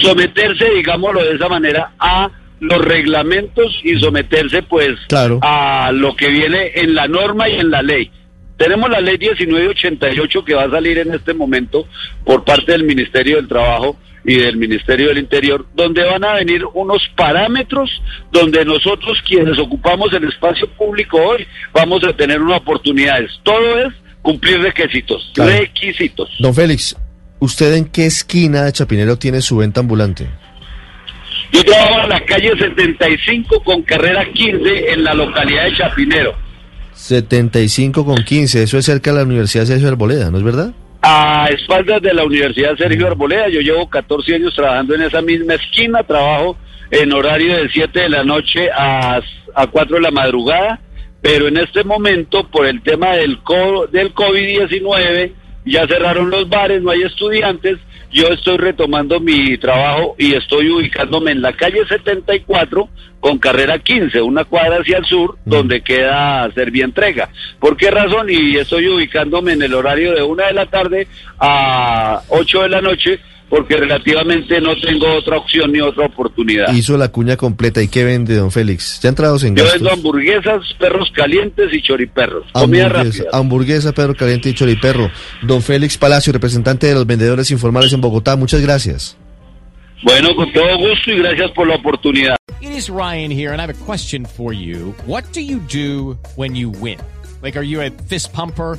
someterse, 0.00 0.70
digámoslo 0.70 1.22
de 1.22 1.34
esa 1.34 1.50
manera, 1.50 1.92
a 1.98 2.30
los 2.60 2.82
reglamentos 2.82 3.78
y 3.84 3.98
someterse 4.00 4.62
pues 4.62 4.98
Claro. 5.08 5.38
a 5.42 5.90
lo 5.92 6.16
que 6.16 6.28
viene 6.28 6.72
en 6.76 6.94
la 6.94 7.06
norma 7.08 7.46
y 7.46 7.56
en 7.56 7.70
la 7.70 7.82
ley. 7.82 8.10
Tenemos 8.60 8.90
la 8.90 9.00
ley 9.00 9.16
1988 9.16 10.44
que 10.44 10.54
va 10.54 10.64
a 10.64 10.70
salir 10.70 10.98
en 10.98 11.14
este 11.14 11.32
momento 11.32 11.88
por 12.26 12.44
parte 12.44 12.72
del 12.72 12.84
Ministerio 12.84 13.36
del 13.36 13.48
Trabajo 13.48 13.96
y 14.22 14.36
del 14.36 14.58
Ministerio 14.58 15.08
del 15.08 15.16
Interior, 15.16 15.64
donde 15.74 16.04
van 16.04 16.22
a 16.24 16.34
venir 16.34 16.66
unos 16.74 17.00
parámetros 17.16 17.90
donde 18.30 18.62
nosotros 18.66 19.16
quienes 19.26 19.58
ocupamos 19.58 20.12
el 20.12 20.24
espacio 20.24 20.68
público 20.72 21.16
hoy 21.16 21.46
vamos 21.72 22.04
a 22.04 22.12
tener 22.12 22.42
unas 22.42 22.60
oportunidades. 22.60 23.30
Todo 23.44 23.78
es 23.78 23.94
cumplir 24.20 24.60
requisitos, 24.60 25.30
Claro. 25.32 25.52
requisitos. 25.52 26.28
Don 26.38 26.54
Félix, 26.54 26.94
¿usted 27.38 27.72
en 27.76 27.86
qué 27.86 28.04
esquina 28.04 28.64
de 28.64 28.72
Chapinero 28.72 29.16
tiene 29.16 29.40
su 29.40 29.56
venta 29.56 29.80
ambulante? 29.80 30.28
Yo 31.50 31.64
trabajo 31.64 32.02
en 32.02 32.10
la 32.10 32.20
calle 32.26 32.50
75 32.58 33.62
con 33.64 33.80
carrera 33.84 34.30
15 34.30 34.92
en 34.92 35.02
la 35.02 35.14
localidad 35.14 35.64
de 35.64 35.76
Chapinero. 35.78 36.49
75 37.00 38.04
con 38.04 38.22
15, 38.22 38.62
eso 38.62 38.78
es 38.78 38.84
cerca 38.84 39.10
de 39.10 39.18
la 39.18 39.24
Universidad 39.24 39.64
Sergio 39.64 39.88
Arboleda, 39.88 40.30
¿no 40.30 40.38
es 40.38 40.44
verdad? 40.44 40.72
A 41.02 41.48
espaldas 41.50 42.02
de 42.02 42.12
la 42.12 42.24
Universidad 42.24 42.76
Sergio 42.76 43.06
Arboleda, 43.06 43.48
yo 43.48 43.60
llevo 43.60 43.88
14 43.88 44.34
años 44.34 44.54
trabajando 44.54 44.94
en 44.94 45.02
esa 45.02 45.22
misma 45.22 45.54
esquina, 45.54 46.02
trabajo 46.02 46.56
en 46.90 47.12
horario 47.12 47.56
de 47.56 47.68
7 47.72 48.00
de 48.00 48.08
la 48.10 48.22
noche 48.22 48.68
a, 48.70 49.20
a 49.54 49.66
4 49.66 49.96
de 49.96 50.02
la 50.02 50.10
madrugada, 50.10 50.78
pero 51.22 51.48
en 51.48 51.56
este 51.56 51.84
momento, 51.84 52.46
por 52.48 52.66
el 52.66 52.82
tema 52.82 53.12
del, 53.12 53.38
co- 53.42 53.86
del 53.86 54.14
COVID-19, 54.14 55.32
ya 55.64 55.86
cerraron 55.86 56.30
los 56.30 56.48
bares, 56.48 56.82
no 56.82 56.90
hay 56.90 57.02
estudiantes, 57.02 57.78
yo 58.10 58.26
estoy 58.28 58.56
retomando 58.56 59.20
mi 59.20 59.56
trabajo 59.58 60.16
y 60.18 60.34
estoy 60.34 60.70
ubicándome 60.70 61.32
en 61.32 61.42
la 61.42 61.52
calle 61.52 61.86
74 61.86 62.88
con 63.20 63.38
carrera 63.38 63.78
15, 63.78 64.20
una 64.22 64.44
cuadra 64.44 64.78
hacia 64.80 64.98
el 64.98 65.04
sur, 65.04 65.36
donde 65.44 65.82
queda 65.82 66.50
Servientrega. 66.52 67.28
¿Por 67.58 67.76
qué 67.76 67.90
razón? 67.90 68.28
Y 68.30 68.56
estoy 68.56 68.88
ubicándome 68.88 69.52
en 69.52 69.62
el 69.62 69.74
horario 69.74 70.14
de 70.14 70.22
una 70.22 70.46
de 70.46 70.54
la 70.54 70.66
tarde 70.66 71.06
a 71.38 72.22
8 72.28 72.62
de 72.62 72.68
la 72.68 72.80
noche, 72.80 73.20
porque 73.50 73.76
relativamente 73.76 74.60
no 74.60 74.74
tengo 74.80 75.12
otra 75.12 75.36
opción 75.36 75.72
ni 75.72 75.80
otra 75.80 76.06
oportunidad. 76.06 76.72
Hizo 76.72 76.96
la 76.96 77.08
cuña 77.08 77.36
completa. 77.36 77.82
¿Y 77.82 77.88
qué 77.88 78.04
vende, 78.04 78.36
don 78.36 78.52
Félix? 78.52 79.00
¿Ya 79.02 79.08
entrados 79.10 79.42
en 79.42 79.56
Yo 79.56 79.64
gastos? 79.64 79.80
vendo 79.82 79.92
hamburguesas, 79.92 80.62
perros 80.78 81.10
calientes 81.14 81.68
y 81.72 81.82
choriperros. 81.82 82.46
Comida 82.52 82.88
rápida. 82.88 83.24
hamburguesa, 83.32 83.92
perro 83.92 84.14
caliente 84.14 84.48
y 84.48 84.54
choriperro. 84.54 85.10
Don 85.42 85.60
Félix 85.60 85.98
Palacio, 85.98 86.32
representante 86.32 86.86
de 86.86 86.94
los 86.94 87.06
vendedores 87.06 87.50
informales 87.50 87.92
en 87.92 88.00
Bogotá, 88.00 88.36
muchas 88.36 88.60
gracias. 88.60 89.16
Bueno, 90.02 90.34
con 90.34 90.50
todo 90.52 90.78
gusto 90.78 91.10
y 91.10 91.18
gracias 91.18 91.50
por 91.50 91.66
la 91.66 91.74
oportunidad. 91.74 92.36
It 92.62 92.70
is 92.70 92.88
Ryan 92.88 93.30
here, 93.30 93.52
and 93.52 93.60
I 93.60 93.62
have 93.66 93.70
a 93.70 93.84
question 93.84 94.24
for 94.24 94.54
you. 94.54 94.94
What 95.06 95.24
do 95.34 95.40
you 95.40 95.58
do 95.70 96.16
when 96.36 96.54
you 96.54 96.70
win? 96.70 96.98
Like, 97.42 97.58
are 97.58 97.64
you 97.66 97.80
a 97.82 97.90
fist 98.08 98.32
pumper? 98.32 98.78